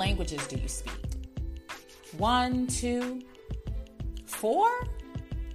languages 0.00 0.46
do 0.46 0.56
you 0.56 0.66
speak? 0.66 0.94
One, 2.16 2.66
two, 2.66 3.20
four? 4.24 4.66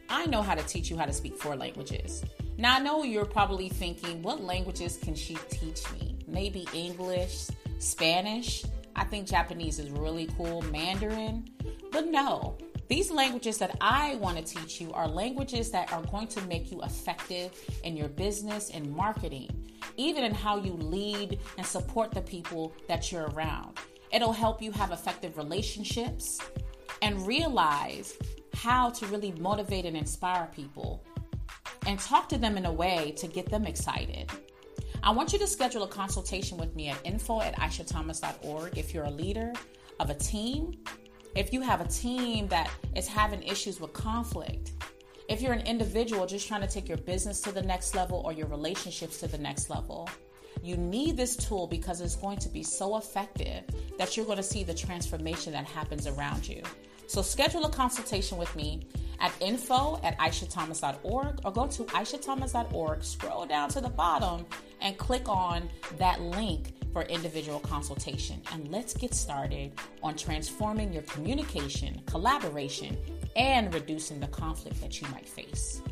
I 0.08 0.28
know 0.28 0.44
how 0.44 0.54
to 0.54 0.62
teach 0.62 0.92
you 0.92 0.98
how 0.98 1.06
to 1.06 1.14
speak 1.14 1.36
four 1.36 1.56
languages. 1.56 2.24
Now, 2.60 2.76
I 2.76 2.80
know 2.80 3.04
you're 3.04 3.26
probably 3.26 3.70
thinking, 3.70 4.22
what 4.22 4.44
languages 4.44 4.98
can 4.98 5.16
she 5.16 5.36
teach 5.50 5.92
me? 5.94 6.20
Maybe 6.28 6.68
English, 6.76 7.48
Spanish. 7.80 8.64
I 8.96 9.04
think 9.06 9.26
Japanese 9.28 9.80
is 9.80 9.90
really 9.90 10.30
cool, 10.38 10.62
Mandarin. 10.72 11.50
But 11.92 12.06
no, 12.06 12.56
these 12.88 13.10
languages 13.10 13.58
that 13.58 13.76
I 13.82 14.14
want 14.18 14.38
to 14.38 14.44
teach 14.44 14.80
you 14.80 14.94
are 14.94 15.08
languages 15.08 15.72
that 15.72 15.92
are 15.92 16.04
going 16.04 16.28
to 16.28 16.42
make 16.44 16.72
you 16.72 16.84
effective 16.84 17.50
in 17.84 17.98
your 17.98 18.10
business 18.10 18.70
and 18.70 18.96
marketing, 18.96 19.50
even 19.98 20.24
in 20.24 20.36
how 20.36 20.58
you 20.58 20.74
lead 20.74 21.40
and 21.58 21.66
support 21.66 22.12
the 22.12 22.22
people 22.22 22.76
that 22.88 23.12
you're 23.12 23.30
around. 23.30 23.80
It'll 24.16 24.32
help 24.32 24.62
you 24.62 24.72
have 24.72 24.92
effective 24.92 25.36
relationships 25.36 26.40
and 27.02 27.28
realize 27.28 28.14
how 28.54 28.90
to 28.92 29.06
really 29.08 29.34
motivate 29.34 29.84
and 29.84 29.98
inspire 29.98 30.50
people 30.56 31.04
and 31.86 32.00
talk 32.00 32.30
to 32.30 32.38
them 32.38 32.56
in 32.56 32.66
a 32.66 32.72
way 32.72 33.14
to 33.18 33.28
get 33.28 33.50
them 33.50 33.66
excited. 33.66 34.32
I 35.04 35.12
want 35.12 35.34
you 35.34 35.40
to 35.40 35.48
schedule 35.48 35.84
a 35.84 35.88
consultation 35.90 36.58
with 36.58 36.74
me 36.78 36.88
at 36.88 36.98
info 37.04 37.42
at 37.42 37.58
aishathomas.org 37.58 38.78
if 38.78 38.94
you're 38.94 39.04
a 39.04 39.12
leader 39.12 39.52
of 40.00 40.10
a 40.10 40.16
team, 40.16 40.78
if 41.36 41.52
you 41.52 41.60
have 41.60 41.82
a 41.82 41.88
team 41.90 42.48
that 42.48 42.72
is 42.96 43.10
having 43.10 43.44
issues 43.44 43.82
with 43.82 43.92
conflict, 43.92 44.72
if 45.28 45.42
you're 45.42 45.52
an 45.52 45.68
individual 45.68 46.26
just 46.26 46.48
trying 46.48 46.62
to 46.62 46.68
take 46.68 46.88
your 46.88 47.00
business 47.00 47.42
to 47.42 47.52
the 47.52 47.62
next 47.62 47.94
level 47.94 48.22
or 48.24 48.32
your 48.32 48.48
relationships 48.48 49.20
to 49.20 49.28
the 49.28 49.38
next 49.38 49.70
level. 49.70 50.08
You 50.66 50.78
need 50.78 51.16
this 51.16 51.36
tool 51.36 51.68
because 51.68 52.02
it's 52.02 52.16
going 52.16 52.40
to 52.40 52.50
be 52.50 52.64
so 52.64 52.98
effective 52.98 53.64
that 54.00 54.18
you're 54.18 54.26
going 54.26 54.38
to 54.38 54.44
see 54.44 54.64
the 54.64 54.74
transformation 54.74 55.54
that 55.54 55.66
happens 55.66 56.08
around 56.08 56.50
you. 56.50 56.64
So 57.06 57.22
schedule 57.22 57.66
a 57.66 57.70
consultation 57.70 58.40
with 58.40 58.54
me 58.56 58.88
at 59.20 59.32
info 59.40 60.00
at 60.02 60.18
aishathomas.org 60.18 61.40
or 61.46 61.52
go 61.52 61.68
to 61.68 61.84
aishathomas.org, 61.84 63.04
scroll 63.04 63.46
down 63.46 63.70
to 63.70 63.80
the 63.80 63.90
bottom 63.90 64.44
and 64.82 64.98
click 64.98 65.30
on 65.30 65.70
that 66.00 66.20
link 66.20 66.74
for 66.92 67.04
individual 67.04 67.60
consultation. 67.60 68.42
And 68.52 68.68
let's 68.72 68.96
get 68.96 69.14
started 69.14 69.72
on 70.02 70.16
transforming 70.16 70.92
your 70.92 71.04
communication, 71.04 72.02
collaboration, 72.08 72.98
and 73.36 73.72
reducing 73.72 74.20
the 74.20 74.28
conflict 74.30 74.82
that 74.82 75.00
you 75.00 75.08
might 75.10 75.30
face. 75.30 75.84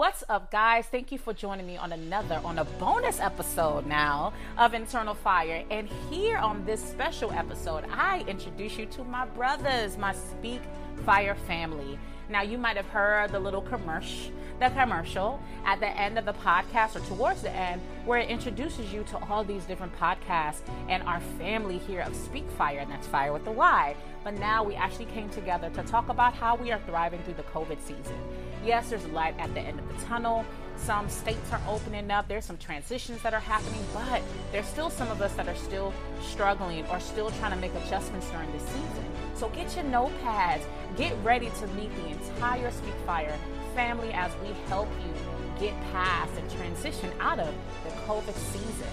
What's 0.00 0.24
up, 0.30 0.50
guys? 0.50 0.86
Thank 0.86 1.12
you 1.12 1.18
for 1.18 1.34
joining 1.34 1.66
me 1.66 1.76
on 1.76 1.92
another, 1.92 2.40
on 2.42 2.58
a 2.58 2.64
bonus 2.64 3.20
episode 3.20 3.84
now 3.84 4.32
of 4.56 4.72
Internal 4.72 5.12
Fire. 5.12 5.62
And 5.70 5.90
here 6.08 6.38
on 6.38 6.64
this 6.64 6.82
special 6.82 7.30
episode, 7.32 7.84
I 7.92 8.24
introduce 8.26 8.78
you 8.78 8.86
to 8.86 9.04
my 9.04 9.26
brothers, 9.26 9.98
my 9.98 10.14
Speak 10.14 10.62
Fyre 11.04 11.34
family. 11.46 11.98
Now, 12.30 12.40
you 12.40 12.56
might 12.56 12.78
have 12.78 12.86
heard 12.86 13.30
the 13.30 13.40
little 13.40 13.60
commercial, 13.60 14.32
the 14.58 14.70
commercial 14.70 15.38
at 15.66 15.80
the 15.80 15.88
end 15.88 16.18
of 16.18 16.24
the 16.24 16.32
podcast 16.32 16.96
or 16.96 17.00
towards 17.00 17.42
the 17.42 17.50
end, 17.50 17.82
where 18.06 18.20
it 18.20 18.30
introduces 18.30 18.94
you 18.94 19.04
to 19.10 19.18
all 19.24 19.44
these 19.44 19.64
different 19.64 19.94
podcasts 19.98 20.62
and 20.88 21.02
our 21.02 21.20
family 21.38 21.76
here 21.76 22.00
of 22.00 22.16
Speak 22.16 22.50
Fyre, 22.56 22.78
and 22.78 22.90
that's 22.90 23.06
Fire 23.06 23.34
with 23.34 23.44
the 23.44 23.52
Y. 23.52 23.94
But 24.24 24.38
now 24.38 24.64
we 24.64 24.76
actually 24.76 25.06
came 25.06 25.28
together 25.28 25.68
to 25.68 25.82
talk 25.82 26.08
about 26.08 26.32
how 26.32 26.56
we 26.56 26.72
are 26.72 26.80
thriving 26.86 27.22
through 27.24 27.34
the 27.34 27.42
COVID 27.42 27.82
season. 27.82 28.16
Yes, 28.64 28.90
there's 28.90 29.06
light 29.08 29.34
at 29.38 29.52
the 29.54 29.60
end 29.60 29.78
of 29.78 29.88
the 29.88 30.04
tunnel. 30.04 30.44
Some 30.76 31.08
states 31.08 31.52
are 31.52 31.60
opening 31.68 32.10
up. 32.10 32.28
There's 32.28 32.44
some 32.44 32.56
transitions 32.58 33.22
that 33.22 33.34
are 33.34 33.40
happening, 33.40 33.84
but 33.92 34.22
there's 34.52 34.66
still 34.66 34.90
some 34.90 35.10
of 35.10 35.20
us 35.22 35.32
that 35.34 35.48
are 35.48 35.54
still 35.54 35.92
struggling 36.22 36.86
or 36.88 37.00
still 37.00 37.30
trying 37.32 37.52
to 37.52 37.56
make 37.58 37.74
adjustments 37.74 38.28
during 38.30 38.50
this 38.52 38.62
season. 38.62 39.04
So 39.34 39.48
get 39.50 39.74
your 39.76 39.84
notepads. 39.86 40.62
Get 40.96 41.14
ready 41.22 41.50
to 41.60 41.66
meet 41.68 41.94
the 41.96 42.06
entire 42.08 42.70
Speak 42.70 42.94
Fyre 43.06 43.36
family 43.74 44.12
as 44.12 44.32
we 44.42 44.48
help 44.68 44.88
you 45.06 45.14
get 45.60 45.78
past 45.92 46.32
and 46.38 46.50
transition 46.50 47.10
out 47.20 47.38
of 47.38 47.54
the 47.84 47.90
COVID 48.06 48.34
season. 48.34 48.88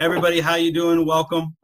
Everybody, 0.00 0.40
how 0.40 0.56
you 0.56 0.72
doing? 0.72 1.06
Welcome. 1.06 1.56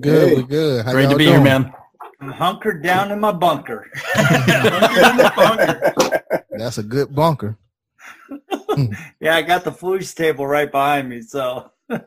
Good, 0.00 0.36
we 0.36 0.42
good. 0.44 0.84
How 0.84 0.92
Great 0.92 1.10
to 1.10 1.16
be 1.16 1.24
doing? 1.24 1.36
here, 1.36 1.44
man. 1.44 1.72
I'm 2.20 2.30
hunkered 2.30 2.82
down 2.82 3.12
in 3.12 3.20
my 3.20 3.32
bunker. 3.32 3.90
In 4.16 5.16
the 5.16 5.32
bunker. 5.36 6.42
That's 6.50 6.78
a 6.78 6.82
good 6.82 7.14
bunker. 7.14 7.56
Yeah, 9.20 9.34
I 9.34 9.42
got 9.42 9.64
the 9.64 9.72
floosh 9.72 10.14
table 10.14 10.46
right 10.46 10.70
behind 10.70 11.08
me. 11.08 11.20
So 11.20 11.72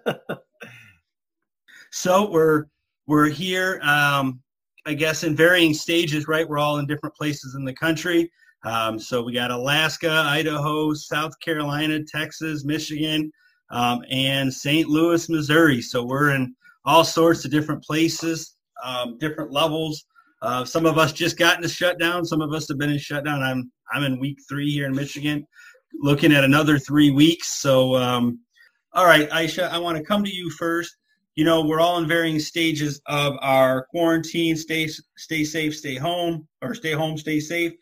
So 1.91 2.31
we're 2.31 2.65
we're 3.05 3.27
here, 3.27 3.79
um, 3.83 4.41
I 4.85 4.93
guess, 4.93 5.23
in 5.23 5.35
varying 5.35 5.73
stages. 5.73 6.27
Right, 6.27 6.47
we're 6.47 6.57
all 6.57 6.79
in 6.79 6.87
different 6.87 7.15
places 7.15 7.55
in 7.55 7.65
the 7.65 7.73
country. 7.73 8.31
Um, 8.63 8.97
so 8.97 9.21
we 9.23 9.33
got 9.33 9.51
Alaska, 9.51 10.09
Idaho, 10.09 10.93
South 10.93 11.37
Carolina, 11.41 11.99
Texas, 12.03 12.63
Michigan, 12.63 13.31
um, 13.71 14.03
and 14.09 14.53
St. 14.53 14.87
Louis, 14.87 15.27
Missouri. 15.29 15.81
So 15.81 16.05
we're 16.05 16.31
in 16.31 16.55
all 16.85 17.03
sorts 17.03 17.43
of 17.43 17.51
different 17.51 17.83
places, 17.83 18.55
um, 18.83 19.17
different 19.17 19.51
levels. 19.51 20.05
Uh, 20.41 20.65
some 20.65 20.85
of 20.85 20.97
us 20.97 21.13
just 21.13 21.37
got 21.37 21.57
into 21.57 21.69
shutdown. 21.69 22.25
Some 22.25 22.41
of 22.41 22.51
us 22.51 22.67
have 22.67 22.77
been 22.77 22.89
in 22.89 22.97
shutdown. 22.97 23.41
I'm 23.43 23.71
I'm 23.93 24.03
in 24.03 24.19
week 24.19 24.39
three 24.49 24.71
here 24.71 24.85
in 24.85 24.95
Michigan, 24.95 25.45
looking 25.99 26.31
at 26.31 26.43
another 26.43 26.79
three 26.79 27.11
weeks. 27.11 27.59
So, 27.59 27.95
um, 27.95 28.39
all 28.93 29.05
right, 29.05 29.29
Aisha, 29.29 29.69
I 29.69 29.77
want 29.77 29.97
to 29.97 30.03
come 30.03 30.23
to 30.23 30.33
you 30.33 30.49
first. 30.51 30.95
You 31.35 31.45
know, 31.45 31.65
we're 31.65 31.79
all 31.79 31.97
in 31.97 32.07
varying 32.07 32.39
stages 32.39 33.01
of 33.05 33.35
our 33.41 33.85
quarantine. 33.85 34.55
Stay 34.55 34.89
stay 35.17 35.43
safe, 35.43 35.75
stay 35.75 35.95
home, 35.95 36.47
or 36.61 36.73
stay 36.73 36.91
home, 36.91 37.17
stay 37.17 37.39
safe. 37.39 37.73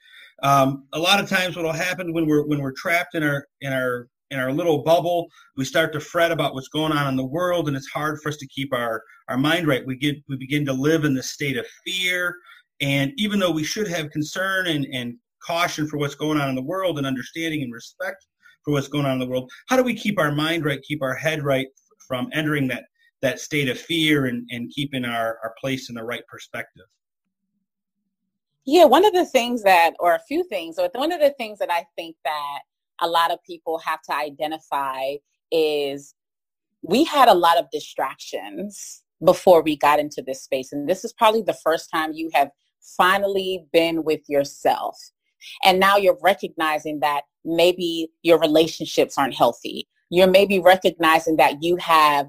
Um, 0.44 0.86
a 0.94 1.00
lot 1.00 1.20
of 1.20 1.30
times, 1.30 1.56
what 1.56 1.66
will 1.66 1.74
happen 1.74 2.14
when 2.14 2.28
we're 2.28 2.46
when 2.46 2.62
we're 2.62 2.74
trapped 2.74 3.16
in 3.16 3.24
our 3.24 3.48
in 3.62 3.74
our 3.74 4.08
in 4.32 4.40
our 4.40 4.52
little 4.52 4.84
bubble, 4.84 5.28
we 5.58 5.66
start 5.66 5.92
to 5.94 6.00
fret 6.00 6.32
about 6.32 6.54
what's 6.54 6.68
going 6.68 6.92
on 6.92 7.08
in 7.08 7.16
the 7.16 7.26
world, 7.26 7.68
and 7.68 7.76
it's 7.76 7.90
hard 7.90 8.20
for 8.22 8.30
us 8.30 8.38
to 8.38 8.48
keep 8.48 8.74
our 8.74 9.04
our 9.28 9.38
mind 9.38 9.68
right. 9.68 9.86
We 9.86 9.96
get 9.98 10.18
we 10.28 10.38
begin 10.38 10.66
to 10.66 10.74
live 10.74 11.04
in 11.04 11.14
the 11.14 11.24
state 11.24 11.58
of 11.58 11.66
fear, 11.86 12.36
and 12.82 13.12
even 13.18 13.40
though 13.40 13.52
we 13.52 13.64
should 13.64 13.88
have 13.88 14.10
concern 14.12 14.68
and 14.68 14.86
and 14.94 15.16
caution 15.46 15.88
for 15.88 15.98
what's 15.98 16.16
going 16.16 16.40
on 16.40 16.50
in 16.50 16.56
the 16.56 16.62
world, 16.62 16.98
and 16.98 17.08
understanding 17.08 17.64
and 17.64 17.74
respect 17.74 18.26
for 18.64 18.74
what's 18.74 18.88
going 18.88 19.06
on 19.06 19.14
in 19.14 19.20
the 19.20 19.28
world, 19.28 19.50
how 19.68 19.78
do 19.78 19.84
we 19.84 19.96
keep 19.96 20.20
our 20.20 20.32
mind 20.32 20.66
right, 20.66 20.82
keep 20.84 21.02
our 21.02 21.16
head 21.16 21.44
right 21.44 21.68
from 22.08 22.30
entering 22.34 22.68
that 22.68 22.86
that 23.22 23.40
state 23.40 23.70
of 23.70 23.80
fear 23.80 24.26
and 24.26 24.48
and 24.52 24.72
keeping 24.72 25.06
our 25.06 25.40
our 25.44 25.54
place 25.60 25.90
in 25.90 25.96
the 25.96 26.04
right 26.04 26.26
perspective? 26.28 26.86
Yeah, 28.66 28.86
one 28.86 29.04
of 29.04 29.14
the 29.14 29.26
things 29.26 29.64
that, 29.64 29.94
or 30.00 30.14
a 30.14 30.20
few 30.28 30.44
things, 30.44 30.78
or 30.78 30.92
one 30.94 31.12
of 31.12 31.20
the 31.20 31.32
things 31.32 31.58
that 31.58 31.72
I 31.72 31.88
think 31.96 32.16
that 32.24 32.60
a 33.02 33.08
lot 33.08 33.32
of 33.32 33.44
people 33.44 33.80
have 33.80 34.02
to 34.04 34.16
identify 34.16 35.16
is 35.52 36.14
we 36.82 37.04
had 37.04 37.28
a 37.28 37.34
lot 37.34 37.58
of 37.58 37.66
distractions 37.72 39.04
before 39.24 39.62
we 39.62 39.76
got 39.76 40.00
into 40.00 40.22
this 40.26 40.44
space. 40.44 40.72
And 40.72 40.88
this 40.88 41.04
is 41.04 41.14
probably 41.14 41.42
the 41.42 41.58
first 41.64 41.90
time 41.94 42.14
you 42.14 42.30
have 42.34 42.50
finally 42.98 43.66
been 43.74 44.04
with 44.04 44.22
yourself. 44.28 44.98
And 45.64 45.80
now 45.80 45.98
you're 45.98 46.18
recognizing 46.22 47.00
that 47.02 47.22
maybe 47.44 48.10
your 48.24 48.40
relationships 48.40 49.18
aren't 49.18 49.36
healthy. 49.36 49.88
You're 50.10 50.28
maybe 50.28 50.60
recognizing 50.60 51.38
that 51.38 51.62
you 51.62 51.78
have 51.78 52.28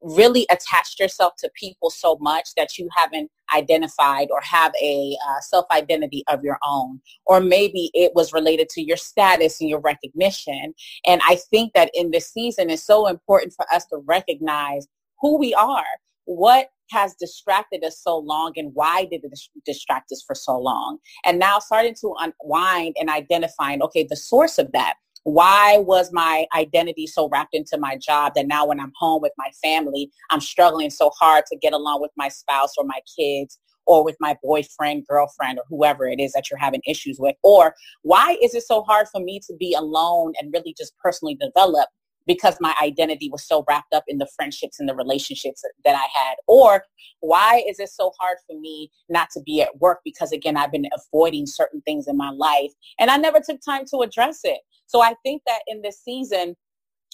really 0.00 0.46
attached 0.50 1.00
yourself 1.00 1.34
to 1.38 1.50
people 1.54 1.90
so 1.90 2.16
much 2.20 2.50
that 2.56 2.78
you 2.78 2.88
haven't 2.96 3.30
identified 3.54 4.28
or 4.30 4.40
have 4.42 4.72
a 4.82 5.16
uh, 5.28 5.40
self-identity 5.40 6.24
of 6.28 6.42
your 6.44 6.58
own. 6.66 7.00
Or 7.26 7.40
maybe 7.40 7.90
it 7.94 8.12
was 8.14 8.32
related 8.32 8.68
to 8.70 8.82
your 8.82 8.96
status 8.96 9.60
and 9.60 9.68
your 9.68 9.80
recognition. 9.80 10.74
And 11.06 11.20
i 11.26 11.36
think 11.50 11.72
that 11.74 11.90
in 11.94 12.10
this 12.10 12.30
season 12.32 12.70
it's 12.70 12.84
so 12.84 13.06
important 13.06 13.52
for 13.54 13.66
us 13.72 13.84
to 13.86 13.98
recognize 14.06 14.86
who 15.20 15.38
we 15.38 15.54
are. 15.54 15.84
What 16.24 16.68
has 16.90 17.14
distracted 17.14 17.84
us 17.84 18.00
so 18.02 18.18
long 18.18 18.52
and 18.56 18.70
why 18.74 19.06
did 19.10 19.22
it 19.24 19.38
distract 19.64 20.10
us 20.12 20.22
for 20.26 20.34
so 20.34 20.58
long? 20.58 20.98
And 21.24 21.38
now 21.38 21.58
starting 21.58 21.94
to 22.00 22.14
unwind 22.18 22.96
and 22.98 23.10
identifying 23.10 23.82
okay 23.82 24.06
the 24.08 24.16
source 24.16 24.58
of 24.58 24.72
that 24.72 24.94
why 25.28 25.76
was 25.78 26.10
my 26.10 26.46
identity 26.54 27.06
so 27.06 27.28
wrapped 27.28 27.54
into 27.54 27.76
my 27.76 27.98
job 27.98 28.32
that 28.34 28.46
now 28.46 28.66
when 28.66 28.80
I'm 28.80 28.92
home 28.96 29.20
with 29.20 29.32
my 29.36 29.50
family, 29.62 30.10
I'm 30.30 30.40
struggling 30.40 30.88
so 30.88 31.10
hard 31.18 31.44
to 31.50 31.58
get 31.58 31.74
along 31.74 32.00
with 32.00 32.12
my 32.16 32.28
spouse 32.28 32.72
or 32.78 32.84
my 32.84 33.00
kids 33.18 33.58
or 33.86 34.02
with 34.02 34.16
my 34.20 34.36
boyfriend, 34.42 35.06
girlfriend, 35.06 35.58
or 35.58 35.64
whoever 35.68 36.06
it 36.06 36.18
is 36.18 36.32
that 36.32 36.50
you're 36.50 36.58
having 36.58 36.80
issues 36.86 37.18
with? 37.18 37.36
Or 37.42 37.74
why 38.02 38.38
is 38.42 38.54
it 38.54 38.62
so 38.62 38.82
hard 38.82 39.06
for 39.12 39.20
me 39.20 39.38
to 39.46 39.54
be 39.58 39.74
alone 39.74 40.32
and 40.40 40.52
really 40.52 40.74
just 40.78 40.96
personally 40.96 41.34
develop 41.34 41.88
because 42.26 42.56
my 42.60 42.74
identity 42.82 43.28
was 43.30 43.46
so 43.46 43.64
wrapped 43.68 43.92
up 43.94 44.04
in 44.06 44.18
the 44.18 44.28
friendships 44.36 44.80
and 44.80 44.88
the 44.88 44.94
relationships 44.94 45.62
that 45.84 45.94
I 45.94 46.06
had? 46.18 46.36
Or 46.46 46.84
why 47.20 47.62
is 47.68 47.80
it 47.80 47.88
so 47.88 48.12
hard 48.20 48.38
for 48.46 48.58
me 48.58 48.90
not 49.08 49.28
to 49.32 49.40
be 49.40 49.60
at 49.60 49.78
work 49.80 50.00
because 50.04 50.32
again, 50.32 50.56
I've 50.56 50.72
been 50.72 50.88
avoiding 50.94 51.46
certain 51.46 51.80
things 51.82 52.06
in 52.06 52.16
my 52.16 52.30
life 52.30 52.72
and 52.98 53.10
I 53.10 53.16
never 53.16 53.40
took 53.40 53.60
time 53.60 53.84
to 53.90 53.98
address 53.98 54.40
it. 54.44 54.60
So 54.88 55.02
I 55.02 55.14
think 55.22 55.42
that 55.46 55.60
in 55.68 55.82
this 55.82 56.02
season, 56.02 56.56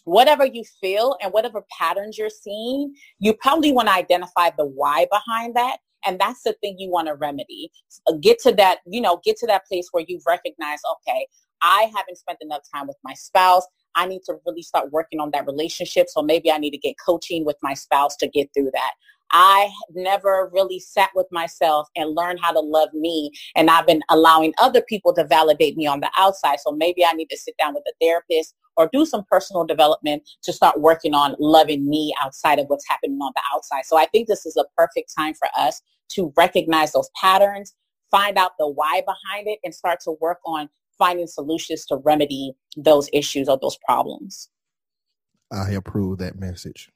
whatever 0.05 0.47
you 0.47 0.65
feel 0.81 1.17
and 1.23 1.33
whatever 1.33 1.65
patterns 1.79 2.17
you're 2.17 2.31
seeing, 2.31 2.95
you 3.19 3.35
probably 3.35 3.73
want 3.73 3.89
to 3.89 3.95
identify 3.95 4.51
the 4.57 4.65
why 4.65 5.07
behind 5.11 5.55
that. 5.57 5.79
And 6.07 6.19
that's 6.21 6.43
the 6.43 6.55
thing 6.61 6.77
you 6.79 6.91
want 6.91 7.09
to 7.09 7.15
remedy. 7.15 7.71
Uh, 8.07 8.15
get 8.21 8.39
to 8.41 8.53
that, 8.53 8.79
you 8.87 9.01
know, 9.01 9.21
get 9.25 9.37
to 9.39 9.47
that 9.47 9.67
place 9.67 9.89
where 9.91 10.05
you 10.07 10.21
recognize, 10.27 10.79
okay, 10.93 11.27
I 11.63 11.91
haven't 11.97 12.19
spent 12.19 12.39
enough 12.43 12.61
time 12.75 12.87
with 12.87 12.99
my 13.03 13.15
spouse. 13.15 13.67
I 13.95 14.07
need 14.07 14.21
to 14.27 14.35
really 14.47 14.63
start 14.63 14.93
working 14.93 15.19
on 15.19 15.31
that 15.33 15.47
relationship. 15.47 16.09
So 16.11 16.23
maybe 16.23 16.53
I 16.53 16.59
need 16.59 16.73
to 16.73 16.79
get 16.79 16.97
coaching 17.05 17.45
with 17.45 17.57
my 17.63 17.75
spouse 17.75 18.17
to 18.17 18.29
get 18.29 18.51
through 18.55 18.71
that. 18.75 18.93
I 19.35 19.69
never 19.93 20.49
really 20.55 20.79
sat 20.79 21.11
with 21.15 21.27
myself 21.33 21.89
and 21.97 22.15
learned 22.15 22.39
how 22.41 22.53
to 22.53 22.61
love 22.61 22.91
me. 22.95 23.33
And 23.57 23.69
I've 23.69 23.87
been 23.87 24.03
allowing 24.09 24.55
other 24.59 24.81
people 24.81 25.13
to 25.15 25.25
validate 25.25 25.77
me 25.77 25.89
on 25.89 25.99
the 25.99 26.11
outside. 26.17 26.61
So 26.61 26.71
maybe 26.71 27.05
I 27.05 27.13
need 27.13 27.29
to 27.31 27.37
sit 27.37 27.57
down 27.59 27.75
with 27.75 27.83
a 27.89 27.93
therapist 28.01 28.55
or 28.77 28.89
do 28.93 29.05
some 29.05 29.25
personal 29.29 29.65
development 29.65 30.23
to 30.45 30.53
start 30.53 30.81
working 30.81 31.15
on 31.15 31.35
loving 31.41 31.89
me 31.89 32.15
outside 32.23 32.61
of 32.61 32.67
what's 32.69 32.89
happening 32.89 33.19
on 33.21 33.33
the 33.35 33.43
outside. 33.53 33.85
So 33.87 33.99
I 33.99 34.07
think 34.07 34.29
this 34.29 34.47
is 34.47 34.57
a 34.57 34.65
perfect 34.77 35.13
time 35.17 35.35
for 35.35 35.49
us 35.59 35.83
to 36.11 36.33
recognize 36.37 36.93
those 36.93 37.11
patterns, 37.21 37.75
find 38.13 38.39
out 38.39 38.53
the 38.59 38.69
why 38.69 39.03
behind 39.05 39.49
it, 39.49 39.59
and 39.65 39.75
start 39.75 39.99
to 40.05 40.17
work 40.21 40.39
on 40.47 40.69
finding 40.97 41.27
solutions 41.27 41.85
to 41.87 41.97
remedy 41.97 42.53
those 42.77 43.11
issues 43.13 43.49
or 43.49 43.59
those 43.61 43.79
problems. 43.85 44.49
I 45.53 45.73
approve 45.73 46.19
that 46.19 46.39
message. 46.39 46.91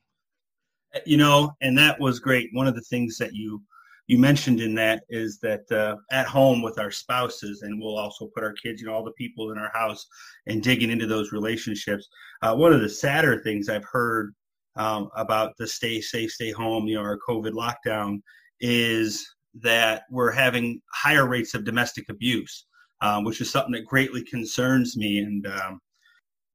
You 1.04 1.18
know, 1.18 1.52
and 1.60 1.76
that 1.78 2.00
was 2.00 2.18
great. 2.18 2.48
One 2.52 2.66
of 2.66 2.74
the 2.74 2.82
things 2.82 3.18
that 3.18 3.34
you 3.34 3.62
you 4.06 4.18
mentioned 4.18 4.60
in 4.60 4.74
that 4.74 5.04
is 5.10 5.38
that 5.40 5.70
uh, 5.70 5.96
at 6.10 6.26
home 6.26 6.62
with 6.62 6.78
our 6.78 6.90
spouses, 6.90 7.60
and 7.60 7.78
we'll 7.78 7.98
also 7.98 8.30
put 8.34 8.42
our 8.42 8.54
kids, 8.54 8.80
you 8.80 8.86
know, 8.86 8.94
all 8.94 9.04
the 9.04 9.12
people 9.12 9.52
in 9.52 9.58
our 9.58 9.70
house, 9.74 10.06
and 10.46 10.62
digging 10.62 10.90
into 10.90 11.06
those 11.06 11.30
relationships. 11.30 12.08
Uh, 12.40 12.56
one 12.56 12.72
of 12.72 12.80
the 12.80 12.88
sadder 12.88 13.38
things 13.38 13.68
I've 13.68 13.84
heard 13.84 14.34
um, 14.76 15.10
about 15.14 15.52
the 15.58 15.66
stay 15.66 16.00
safe, 16.00 16.30
stay 16.30 16.52
home, 16.52 16.86
you 16.86 16.94
know, 16.94 17.02
our 17.02 17.18
COVID 17.28 17.52
lockdown 17.52 18.22
is 18.60 19.28
that 19.60 20.04
we're 20.10 20.32
having 20.32 20.80
higher 20.92 21.26
rates 21.26 21.54
of 21.54 21.64
domestic 21.64 22.08
abuse, 22.08 22.66
um, 23.02 23.24
which 23.24 23.40
is 23.40 23.50
something 23.50 23.72
that 23.72 23.84
greatly 23.84 24.24
concerns 24.24 24.96
me. 24.96 25.18
And 25.18 25.46
um, 25.46 25.80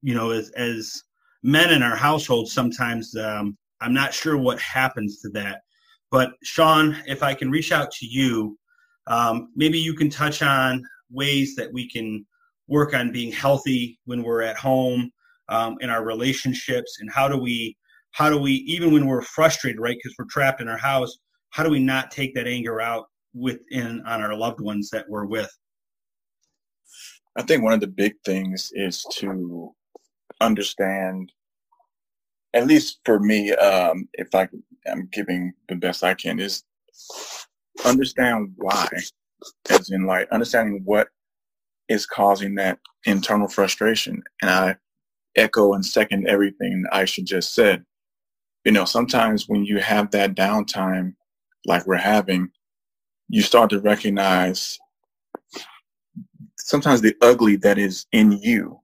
you 0.02 0.16
know, 0.16 0.32
as 0.32 0.50
as 0.52 1.04
men 1.44 1.72
in 1.72 1.84
our 1.84 1.96
household, 1.96 2.50
sometimes 2.50 3.16
um, 3.16 3.58
I'm 3.84 3.94
not 3.94 4.14
sure 4.14 4.38
what 4.38 4.60
happens 4.60 5.20
to 5.22 5.30
that. 5.30 5.62
But 6.10 6.32
Sean, 6.44 6.96
if 7.06 7.22
I 7.22 7.34
can 7.34 7.52
reach 7.52 7.72
out 7.72 7.92
to 7.92 8.06
you, 8.06 8.58
um, 9.08 9.50
maybe 9.56 9.78
you 9.78 9.94
can 9.94 10.10
touch 10.10 10.42
on 10.42 10.84
ways 11.12 11.56
that 11.56 11.72
we 11.74 11.90
can 11.90 12.26
work 12.68 12.94
on 12.94 13.12
being 13.12 13.32
healthy 13.32 14.00
when 14.06 14.24
we're 14.24 14.42
at 14.42 14.58
home 14.58 15.12
um, 15.50 15.76
in 15.82 15.90
our 15.90 16.06
relationships, 16.06 16.98
and 17.02 17.12
how 17.12 17.28
do 17.28 17.38
we 17.38 17.76
how 18.12 18.30
do 18.30 18.38
we 18.38 18.52
even 18.52 18.94
when 18.94 19.06
we're 19.06 19.22
frustrated, 19.22 19.82
right? 19.82 19.98
Because 20.02 20.16
we're 20.18 20.26
trapped 20.26 20.62
in 20.62 20.70
our 20.70 20.78
house, 20.78 21.18
how 21.50 21.64
do 21.64 21.70
we 21.70 21.80
not 21.80 22.12
take 22.12 22.34
that 22.36 22.48
anger 22.48 22.80
out 22.80 23.08
within 23.34 24.02
on 24.06 24.22
our 24.22 24.36
loved 24.36 24.62
ones 24.62 24.90
that 24.92 25.06
we're 25.10 25.26
with? 25.26 25.52
I 27.36 27.42
think 27.42 27.64
one 27.64 27.74
of 27.74 27.82
the 27.82 27.88
big 27.88 28.14
things 28.24 28.70
is 28.74 29.04
to 29.14 29.74
understand 30.40 31.32
at 32.54 32.68
least 32.68 33.00
for 33.06 33.20
me, 33.20 33.52
um, 33.54 34.08
if 34.14 34.34
I 34.34 34.48
am 34.88 35.10
giving 35.12 35.54
the 35.70 35.76
best 35.76 36.04
I 36.04 36.14
can, 36.14 36.40
is 36.40 36.64
understand 37.86 38.54
why, 38.58 38.88
as 39.70 39.90
in 39.90 40.06
like 40.06 40.30
understanding 40.32 40.82
what 40.86 41.10
is 41.90 42.06
causing 42.06 42.56
that 42.56 42.80
internal 43.06 43.48
frustration. 43.48 44.24
And 44.42 44.52
I 44.52 44.76
echo 45.36 45.74
and 45.74 45.86
second 45.86 46.28
everything 46.28 46.86
Aisha 46.94 47.24
just 47.24 47.54
said. 47.54 47.86
You 48.66 48.72
know, 48.72 48.86
sometimes 48.86 49.50
when 49.50 49.66
you 49.66 49.80
have 49.80 50.12
that 50.12 50.36
downtime 50.36 51.16
like 51.66 51.86
we're 51.88 51.98
having, 51.98 52.50
you 53.30 53.42
start 53.42 53.70
to 53.72 53.80
recognize 53.80 54.80
sometimes 56.58 57.02
the 57.02 57.16
ugly 57.22 57.58
that 57.58 57.78
is 57.78 58.06
in 58.12 58.32
you. 58.32 58.80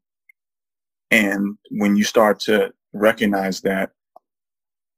And 1.11 1.57
when 1.71 1.95
you 1.95 2.03
start 2.03 2.39
to 2.41 2.71
recognize 2.93 3.61
that 3.61 3.91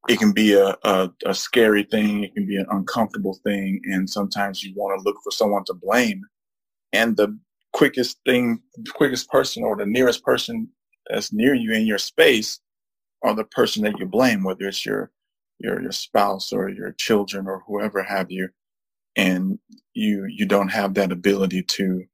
it 0.08 0.20
can 0.20 0.32
be 0.32 0.54
a, 0.54 0.76
a, 0.84 1.12
a, 1.26 1.34
scary 1.34 1.84
thing. 1.84 2.24
It 2.24 2.34
can 2.34 2.48
be 2.48 2.58
an 2.58 2.66
uncomfortable 2.72 3.40
thing. 3.44 3.82
And 3.86 4.10
sometimes 4.10 4.64
you 4.64 4.74
want 4.76 5.00
to 5.00 5.04
look 5.04 5.18
for 5.24 5.32
someone 5.32 5.64
to 5.66 5.74
blame. 5.74 6.24
And 6.92 7.16
the 7.16 7.38
quickest 7.74 8.18
thing, 8.26 8.62
the 8.76 8.92
quickest 8.92 9.30
person 9.30 9.64
or 9.64 9.76
the 9.76 9.86
nearest 9.86 10.24
person 10.24 10.70
that's 11.10 11.32
near 11.32 11.54
you 11.54 11.74
in 11.74 11.86
your 11.86 12.00
space 12.00 12.60
are 13.24 13.36
the 13.36 13.44
person 13.44 13.84
that 13.84 14.00
you 14.00 14.08
blame, 14.08 14.44
whether 14.44 14.68
it's 14.68 14.86
your, 14.86 15.12
your, 15.60 15.82
your 15.82 15.92
spouse 15.92 16.52
or 16.52 16.70
your 16.70 16.94
children 16.94 17.48
or 17.48 17.62
whoever 17.68 18.02
have 18.02 18.32
you. 18.32 18.50
And 19.16 19.60
you, 19.94 20.26
you 20.26 20.46
don't 20.48 20.70
have 20.70 20.96
that 20.96 21.12
ability 21.12 21.64
to 21.64 22.06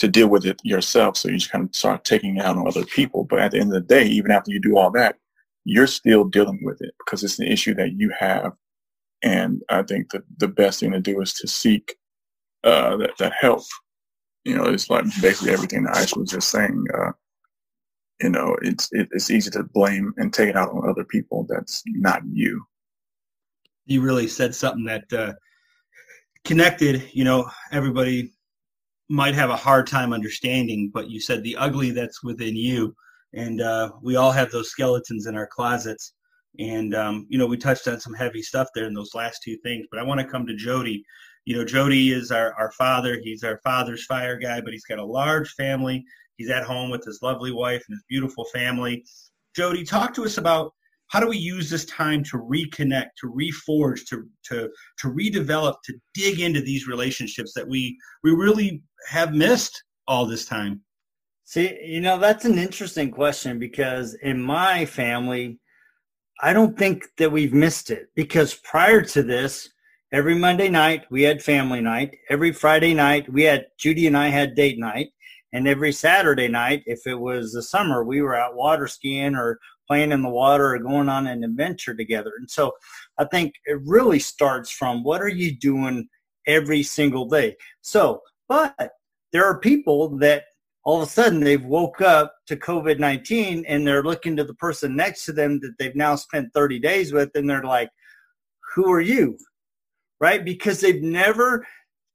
to 0.00 0.08
deal 0.08 0.28
with 0.28 0.46
it 0.46 0.58
yourself. 0.64 1.18
So 1.18 1.28
you 1.28 1.36
just 1.36 1.52
kind 1.52 1.68
of 1.68 1.76
start 1.76 2.06
taking 2.06 2.38
it 2.38 2.42
out 2.42 2.56
on 2.56 2.66
other 2.66 2.86
people. 2.86 3.24
But 3.24 3.38
at 3.38 3.50
the 3.50 3.60
end 3.60 3.74
of 3.74 3.86
the 3.86 3.94
day, 3.94 4.06
even 4.06 4.30
after 4.30 4.50
you 4.50 4.58
do 4.58 4.78
all 4.78 4.90
that, 4.92 5.16
you're 5.66 5.86
still 5.86 6.24
dealing 6.24 6.58
with 6.62 6.80
it 6.80 6.94
because 6.98 7.22
it's 7.22 7.38
an 7.38 7.46
issue 7.46 7.74
that 7.74 7.92
you 7.92 8.10
have. 8.18 8.52
And 9.22 9.60
I 9.68 9.82
think 9.82 10.10
that 10.12 10.22
the 10.38 10.48
best 10.48 10.80
thing 10.80 10.92
to 10.92 11.00
do 11.00 11.20
is 11.20 11.34
to 11.34 11.46
seek 11.46 11.96
uh, 12.64 12.96
that, 12.96 13.10
that 13.18 13.34
help. 13.38 13.62
You 14.46 14.56
know, 14.56 14.64
it's 14.64 14.88
like 14.88 15.04
basically 15.20 15.52
everything 15.52 15.84
that 15.84 15.96
Aisha 15.96 16.16
was 16.16 16.30
just 16.30 16.48
saying. 16.48 16.86
Uh, 16.94 17.12
you 18.22 18.30
know, 18.30 18.56
it's 18.62 18.88
it, 18.92 19.08
it's 19.12 19.30
easy 19.30 19.50
to 19.50 19.64
blame 19.64 20.14
and 20.16 20.32
take 20.32 20.48
it 20.48 20.56
out 20.56 20.70
on 20.70 20.88
other 20.88 21.04
people. 21.04 21.46
That's 21.46 21.82
not 21.86 22.22
you. 22.26 22.64
You 23.84 24.00
really 24.00 24.28
said 24.28 24.54
something 24.54 24.84
that 24.86 25.12
uh, 25.12 25.34
connected. 26.46 27.06
You 27.12 27.24
know, 27.24 27.50
everybody 27.70 28.32
might 29.10 29.34
have 29.34 29.50
a 29.50 29.56
hard 29.56 29.88
time 29.88 30.12
understanding, 30.12 30.88
but 30.94 31.10
you 31.10 31.20
said 31.20 31.42
the 31.42 31.56
ugly 31.56 31.90
that's 31.90 32.22
within 32.22 32.54
you. 32.54 32.94
And 33.34 33.60
uh, 33.60 33.90
we 34.00 34.14
all 34.14 34.30
have 34.30 34.52
those 34.52 34.70
skeletons 34.70 35.26
in 35.26 35.36
our 35.36 35.48
closets. 35.48 36.14
And, 36.60 36.94
um, 36.94 37.26
you 37.28 37.36
know, 37.36 37.46
we 37.46 37.56
touched 37.56 37.88
on 37.88 37.98
some 37.98 38.14
heavy 38.14 38.40
stuff 38.40 38.68
there 38.72 38.86
in 38.86 38.94
those 38.94 39.14
last 39.14 39.42
two 39.42 39.56
things, 39.64 39.86
but 39.90 39.98
I 39.98 40.04
want 40.04 40.20
to 40.20 40.26
come 40.26 40.46
to 40.46 40.54
Jody. 40.54 41.04
You 41.44 41.56
know, 41.56 41.64
Jody 41.64 42.12
is 42.12 42.30
our, 42.30 42.54
our 42.54 42.70
father. 42.72 43.20
He's 43.20 43.42
our 43.42 43.58
father's 43.64 44.04
fire 44.06 44.36
guy, 44.36 44.60
but 44.60 44.72
he's 44.72 44.84
got 44.84 44.98
a 45.00 45.04
large 45.04 45.50
family. 45.54 46.04
He's 46.36 46.50
at 46.50 46.62
home 46.62 46.90
with 46.90 47.04
his 47.04 47.18
lovely 47.20 47.50
wife 47.50 47.82
and 47.88 47.96
his 47.96 48.04
beautiful 48.08 48.44
family. 48.52 49.04
Jody, 49.56 49.84
talk 49.84 50.14
to 50.14 50.24
us 50.24 50.38
about 50.38 50.72
how 51.10 51.18
do 51.18 51.26
we 51.26 51.36
use 51.36 51.68
this 51.68 51.84
time 51.86 52.22
to 52.24 52.38
reconnect, 52.38 53.10
to 53.20 53.32
reforge, 53.32 54.06
to 54.06 54.26
to 54.44 54.70
to 54.98 55.08
redevelop, 55.08 55.76
to 55.84 55.94
dig 56.14 56.40
into 56.40 56.60
these 56.60 56.86
relationships 56.86 57.52
that 57.54 57.68
we 57.68 57.98
we 58.22 58.30
really 58.30 58.82
have 59.08 59.34
missed 59.34 59.82
all 60.06 60.24
this 60.24 60.46
time? 60.46 60.80
See, 61.44 61.76
you 61.84 62.00
know, 62.00 62.16
that's 62.16 62.44
an 62.44 62.58
interesting 62.58 63.10
question 63.10 63.58
because 63.58 64.14
in 64.22 64.40
my 64.40 64.86
family, 64.86 65.58
I 66.40 66.52
don't 66.52 66.78
think 66.78 67.08
that 67.18 67.32
we've 67.32 67.52
missed 67.52 67.90
it 67.90 68.06
because 68.14 68.54
prior 68.54 69.02
to 69.02 69.24
this, 69.24 69.68
every 70.12 70.36
Monday 70.36 70.68
night 70.68 71.06
we 71.10 71.22
had 71.22 71.42
family 71.42 71.80
night. 71.80 72.16
Every 72.28 72.52
Friday 72.52 72.94
night 72.94 73.30
we 73.32 73.42
had 73.42 73.66
Judy 73.78 74.06
and 74.06 74.16
I 74.16 74.28
had 74.28 74.54
date 74.54 74.78
night. 74.78 75.08
And 75.52 75.66
every 75.66 75.90
Saturday 75.90 76.46
night, 76.46 76.84
if 76.86 77.04
it 77.08 77.18
was 77.18 77.52
the 77.52 77.64
summer, 77.64 78.04
we 78.04 78.22
were 78.22 78.36
out 78.36 78.54
water 78.54 78.86
skiing 78.86 79.34
or 79.34 79.58
playing 79.90 80.12
in 80.12 80.22
the 80.22 80.28
water 80.28 80.74
or 80.74 80.78
going 80.78 81.08
on 81.08 81.26
an 81.26 81.42
adventure 81.42 81.94
together. 81.94 82.30
And 82.38 82.48
so 82.48 82.72
I 83.18 83.24
think 83.24 83.54
it 83.66 83.80
really 83.84 84.20
starts 84.20 84.70
from 84.70 85.02
what 85.02 85.20
are 85.20 85.28
you 85.28 85.58
doing 85.58 86.08
every 86.46 86.84
single 86.84 87.24
day? 87.26 87.56
So, 87.80 88.22
but 88.48 88.92
there 89.32 89.44
are 89.44 89.58
people 89.58 90.16
that 90.18 90.44
all 90.84 91.02
of 91.02 91.08
a 91.08 91.10
sudden 91.10 91.40
they've 91.40 91.64
woke 91.64 92.00
up 92.00 92.36
to 92.46 92.56
COVID-19 92.56 93.64
and 93.66 93.84
they're 93.84 94.04
looking 94.04 94.36
to 94.36 94.44
the 94.44 94.54
person 94.54 94.94
next 94.94 95.24
to 95.24 95.32
them 95.32 95.58
that 95.58 95.74
they've 95.80 95.96
now 95.96 96.14
spent 96.14 96.54
30 96.54 96.78
days 96.78 97.12
with 97.12 97.30
and 97.34 97.50
they're 97.50 97.64
like, 97.64 97.90
who 98.76 98.92
are 98.92 99.00
you? 99.00 99.36
Right? 100.20 100.44
Because 100.44 100.80
they've 100.80 101.02
never 101.02 101.66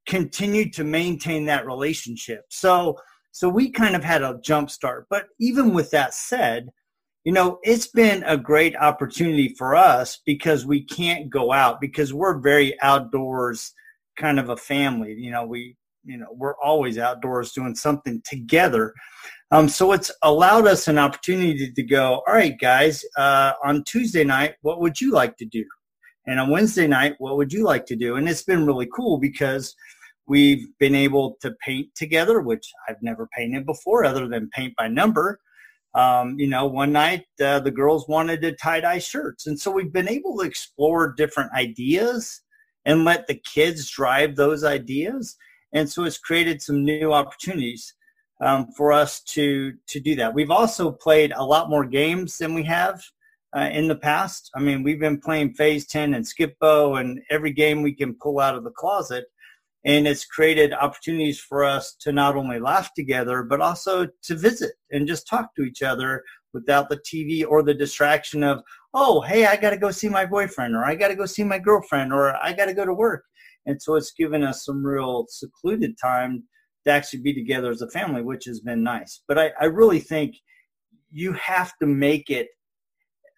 continued 0.07 0.71
to 0.75 0.85
maintain 0.85 1.45
that 1.47 1.65
relationship. 1.65 2.45
So, 2.49 2.97
so 3.33 3.49
we 3.49 3.69
kind 3.69 3.97
of 3.97 4.03
had 4.03 4.21
a 4.21 4.39
jump 4.41 4.69
start. 4.69 5.07
But 5.09 5.25
even 5.41 5.73
with 5.73 5.91
that 5.91 6.13
said, 6.13 6.69
you 7.25 7.33
know, 7.33 7.59
it's 7.63 7.87
been 7.87 8.23
a 8.23 8.37
great 8.37 8.75
opportunity 8.75 9.55
for 9.57 9.75
us 9.75 10.21
because 10.25 10.65
we 10.65 10.83
can't 10.83 11.29
go 11.29 11.51
out 11.51 11.81
because 11.81 12.13
we're 12.13 12.39
very 12.39 12.79
outdoors 12.81 13.73
kind 14.17 14.39
of 14.39 14.49
a 14.49 14.57
family. 14.57 15.13
You 15.13 15.31
know, 15.31 15.45
we, 15.45 15.75
you 16.03 16.17
know, 16.17 16.27
we're 16.31 16.55
always 16.63 16.97
outdoors 16.97 17.51
doing 17.51 17.75
something 17.75 18.21
together. 18.25 18.93
Um, 19.51 19.67
so 19.67 19.91
it's 19.91 20.11
allowed 20.21 20.67
us 20.67 20.87
an 20.87 20.99
opportunity 20.99 21.71
to 21.71 21.83
go, 21.83 22.21
all 22.27 22.33
right, 22.33 22.57
guys, 22.59 23.03
uh, 23.17 23.53
on 23.63 23.83
Tuesday 23.83 24.23
night, 24.23 24.53
what 24.61 24.79
would 24.79 25.01
you 25.01 25.11
like 25.11 25.35
to 25.37 25.45
do? 25.45 25.65
And 26.27 26.39
on 26.39 26.49
Wednesday 26.49 26.87
night, 26.87 27.15
what 27.17 27.37
would 27.37 27.51
you 27.51 27.63
like 27.63 27.85
to 27.87 27.95
do? 27.95 28.15
And 28.15 28.29
it's 28.29 28.43
been 28.43 28.65
really 28.65 28.87
cool 28.95 29.17
because 29.19 29.75
We've 30.27 30.67
been 30.79 30.95
able 30.95 31.37
to 31.41 31.53
paint 31.63 31.89
together, 31.95 32.41
which 32.41 32.67
I've 32.89 33.01
never 33.01 33.27
painted 33.35 33.65
before 33.65 34.05
other 34.05 34.27
than 34.27 34.49
paint 34.49 34.75
by 34.75 34.87
number. 34.87 35.39
Um, 35.95 36.37
you 36.37 36.47
know, 36.47 36.67
one 36.67 36.91
night 36.91 37.25
uh, 37.41 37.61
the 37.61 37.71
girls 37.71 38.07
wanted 38.07 38.41
to 38.41 38.51
tie 38.51 38.81
dye 38.81 38.99
shirts. 38.99 39.47
And 39.47 39.57
so 39.57 39.71
we've 39.71 39.93
been 39.93 40.09
able 40.09 40.37
to 40.37 40.43
explore 40.43 41.13
different 41.13 41.53
ideas 41.53 42.41
and 42.83 43.05
let 43.05 43.27
the 43.27 43.41
kids 43.53 43.89
drive 43.89 44.35
those 44.35 44.65
ideas. 44.65 45.37
And 45.73 45.89
so 45.89 46.03
it's 46.03 46.17
created 46.17 46.61
some 46.61 46.83
new 46.83 47.13
opportunities 47.13 47.93
um, 48.41 48.67
for 48.75 48.91
us 48.91 49.21
to, 49.23 49.73
to 49.87 49.99
do 50.01 50.15
that. 50.15 50.33
We've 50.33 50.51
also 50.51 50.91
played 50.91 51.31
a 51.33 51.43
lot 51.43 51.69
more 51.69 51.85
games 51.85 52.37
than 52.37 52.53
we 52.53 52.63
have 52.63 53.01
uh, 53.55 53.69
in 53.71 53.87
the 53.87 53.95
past. 53.95 54.51
I 54.53 54.59
mean, 54.59 54.83
we've 54.83 54.99
been 54.99 55.19
playing 55.19 55.53
Phase 55.53 55.87
10 55.87 56.13
and 56.13 56.27
Skip-Bo 56.27 56.95
and 56.95 57.21
every 57.29 57.53
game 57.53 57.81
we 57.81 57.95
can 57.95 58.15
pull 58.21 58.39
out 58.41 58.55
of 58.55 58.65
the 58.65 58.71
closet 58.71 59.25
and 59.85 60.07
it's 60.07 60.25
created 60.25 60.73
opportunities 60.73 61.39
for 61.39 61.63
us 61.63 61.95
to 61.99 62.11
not 62.11 62.35
only 62.35 62.59
laugh 62.59 62.93
together 62.95 63.43
but 63.43 63.61
also 63.61 64.07
to 64.23 64.35
visit 64.35 64.73
and 64.91 65.07
just 65.07 65.27
talk 65.27 65.55
to 65.55 65.63
each 65.63 65.81
other 65.81 66.23
without 66.53 66.89
the 66.89 66.97
TV 66.97 67.45
or 67.47 67.61
the 67.61 67.73
distraction 67.73 68.43
of 68.43 68.61
oh 68.93 69.21
hey 69.21 69.45
I 69.45 69.55
got 69.55 69.69
to 69.69 69.77
go 69.77 69.91
see 69.91 70.09
my 70.09 70.25
boyfriend 70.25 70.75
or 70.75 70.83
I 70.83 70.95
got 70.95 71.09
to 71.09 71.15
go 71.15 71.25
see 71.25 71.43
my 71.43 71.59
girlfriend 71.59 72.11
or 72.11 72.35
I 72.35 72.53
got 72.53 72.65
to 72.65 72.73
go 72.73 72.85
to 72.85 72.93
work. 72.93 73.23
And 73.67 73.81
so 73.81 73.95
it's 73.95 74.11
given 74.11 74.43
us 74.43 74.65
some 74.65 74.85
real 74.85 75.25
secluded 75.29 75.97
time 76.01 76.43
to 76.85 76.91
actually 76.91 77.21
be 77.21 77.33
together 77.33 77.71
as 77.71 77.81
a 77.81 77.89
family 77.89 78.21
which 78.21 78.45
has 78.45 78.59
been 78.59 78.83
nice. 78.83 79.21
But 79.27 79.39
I, 79.39 79.51
I 79.59 79.65
really 79.65 79.99
think 79.99 80.35
you 81.11 81.33
have 81.33 81.73
to 81.79 81.87
make 81.87 82.29
it 82.29 82.47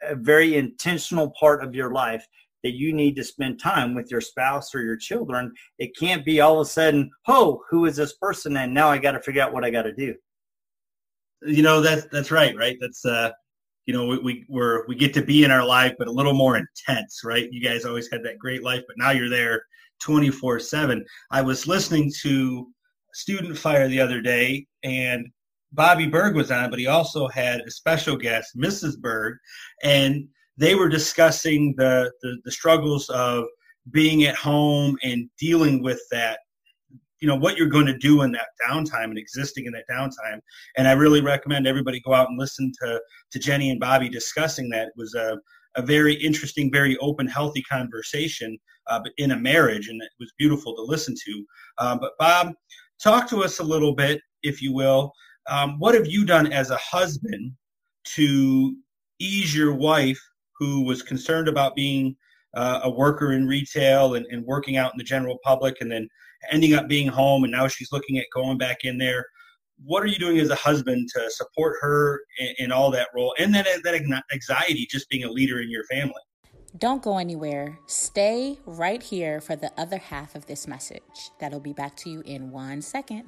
a 0.03 0.15
very 0.15 0.55
intentional 0.55 1.33
part 1.39 1.63
of 1.63 1.73
your 1.73 1.91
life 1.91 2.25
that 2.63 2.73
you 2.73 2.93
need 2.93 3.15
to 3.15 3.23
spend 3.23 3.59
time 3.59 3.95
with 3.95 4.09
your 4.11 4.21
spouse 4.21 4.73
or 4.73 4.81
your 4.81 4.97
children. 4.97 5.51
It 5.79 5.95
can't 5.97 6.25
be 6.25 6.41
all 6.41 6.59
of 6.59 6.67
a 6.67 6.69
sudden, 6.69 7.09
oh, 7.27 7.61
who 7.69 7.85
is 7.85 7.95
this 7.95 8.13
person? 8.13 8.57
And 8.57 8.73
now 8.73 8.89
I 8.89 8.97
got 8.97 9.11
to 9.13 9.21
figure 9.21 9.41
out 9.41 9.53
what 9.53 9.63
I 9.63 9.69
got 9.69 9.83
to 9.83 9.93
do. 9.93 10.15
You 11.43 11.61
know, 11.61 11.81
that's, 11.81 12.07
that's 12.11 12.31
right. 12.31 12.55
Right. 12.57 12.77
That's, 12.79 13.05
uh, 13.05 13.31
you 13.85 13.93
know, 13.93 14.07
we, 14.07 14.17
we 14.19 14.45
we're, 14.49 14.85
we 14.87 14.95
get 14.95 15.13
to 15.13 15.21
be 15.21 15.43
in 15.43 15.51
our 15.51 15.65
life, 15.65 15.93
but 15.97 16.07
a 16.07 16.11
little 16.11 16.33
more 16.33 16.57
intense, 16.57 17.21
right? 17.23 17.47
You 17.51 17.61
guys 17.61 17.85
always 17.85 18.09
had 18.11 18.23
that 18.23 18.39
great 18.39 18.63
life, 18.63 18.83
but 18.87 18.97
now 18.97 19.11
you're 19.11 19.29
there 19.29 19.61
24 20.01 20.59
seven. 20.59 21.05
I 21.31 21.41
was 21.41 21.67
listening 21.67 22.11
to 22.21 22.67
student 23.13 23.57
fire 23.57 23.87
the 23.87 23.99
other 23.99 24.21
day 24.21 24.67
and 24.83 25.27
Bobby 25.73 26.07
Berg 26.07 26.35
was 26.35 26.51
on, 26.51 26.69
but 26.69 26.79
he 26.79 26.87
also 26.87 27.27
had 27.27 27.61
a 27.61 27.71
special 27.71 28.15
guest, 28.15 28.57
Mrs. 28.57 28.97
Berg, 28.99 29.37
and 29.83 30.27
they 30.57 30.75
were 30.75 30.89
discussing 30.89 31.73
the, 31.77 32.11
the, 32.21 32.37
the 32.43 32.51
struggles 32.51 33.09
of 33.09 33.45
being 33.91 34.23
at 34.25 34.35
home 34.35 34.97
and 35.03 35.29
dealing 35.39 35.81
with 35.81 36.01
that 36.11 36.39
you 37.19 37.27
know 37.27 37.35
what 37.35 37.57
you're 37.57 37.67
going 37.67 37.85
to 37.85 37.97
do 37.97 38.21
in 38.21 38.31
that 38.31 38.49
downtime 38.67 39.05
and 39.05 39.17
existing 39.17 39.65
in 39.65 39.73
that 39.73 39.85
downtime. 39.89 40.39
And 40.77 40.87
i 40.87 40.91
really 40.91 41.21
recommend 41.21 41.65
everybody 41.65 41.99
go 42.01 42.13
out 42.13 42.29
and 42.29 42.39
listen 42.39 42.71
to 42.81 43.01
to 43.31 43.39
jenny 43.39 43.71
and 43.71 43.79
bobby 43.79 44.09
discussing 44.09 44.69
that. 44.69 44.87
It 44.87 44.93
was 44.95 45.15
a, 45.15 45.37
a 45.75 45.81
very 45.81 46.13
interesting 46.13 46.71
very 46.71 46.97
open 46.97 47.27
healthy 47.27 47.63
conversation 47.63 48.57
uh, 48.87 49.01
in 49.17 49.31
a 49.31 49.37
marriage 49.37 49.87
and 49.89 50.01
it 50.01 50.09
was 50.19 50.31
beautiful 50.37 50.75
to 50.75 50.81
listen 50.81 51.15
to. 51.25 51.45
Um, 51.79 51.99
but 51.99 52.11
bob 52.19 52.53
talk 53.01 53.27
to 53.29 53.43
us 53.43 53.59
a 53.59 53.63
little 53.63 53.95
bit 53.95 54.21
if 54.43 54.61
you 54.61 54.73
will. 54.73 55.11
Um, 55.49 55.79
what 55.79 55.95
have 55.95 56.07
you 56.07 56.25
done 56.25 56.51
as 56.51 56.71
a 56.71 56.77
husband 56.77 57.53
to 58.15 58.75
ease 59.19 59.55
your 59.55 59.73
wife 59.73 60.21
who 60.59 60.83
was 60.83 61.01
concerned 61.01 61.47
about 61.47 61.75
being 61.75 62.15
uh, 62.53 62.81
a 62.83 62.89
worker 62.89 63.33
in 63.33 63.47
retail 63.47 64.15
and, 64.15 64.25
and 64.27 64.45
working 64.45 64.77
out 64.77 64.91
in 64.93 64.97
the 64.97 65.03
general 65.03 65.37
public 65.43 65.77
and 65.81 65.91
then 65.91 66.07
ending 66.51 66.73
up 66.73 66.87
being 66.87 67.07
home 67.07 67.43
and 67.43 67.51
now 67.51 67.67
she's 67.67 67.91
looking 67.91 68.17
at 68.17 68.25
going 68.33 68.57
back 68.57 68.83
in 68.83 68.97
there 68.97 69.25
what 69.83 70.01
are 70.01 70.07
you 70.07 70.17
doing 70.17 70.39
as 70.39 70.49
a 70.49 70.55
husband 70.55 71.07
to 71.13 71.29
support 71.29 71.75
her 71.81 72.21
in, 72.39 72.53
in 72.59 72.71
all 72.71 72.89
that 72.89 73.09
role 73.13 73.35
and 73.37 73.53
then 73.53 73.65
that 73.83 74.23
anxiety 74.33 74.87
just 74.89 75.09
being 75.09 75.23
a 75.23 75.29
leader 75.29 75.61
in 75.61 75.69
your 75.69 75.83
family 75.85 76.13
don't 76.77 77.01
go 77.01 77.17
anywhere. 77.17 77.79
Stay 77.87 78.59
right 78.65 79.01
here 79.01 79.41
for 79.41 79.55
the 79.55 79.71
other 79.79 79.97
half 79.97 80.35
of 80.35 80.45
this 80.45 80.67
message. 80.67 81.31
That'll 81.39 81.59
be 81.59 81.73
back 81.73 81.95
to 81.97 82.09
you 82.09 82.21
in 82.21 82.51
one 82.51 82.81
second. 82.81 83.23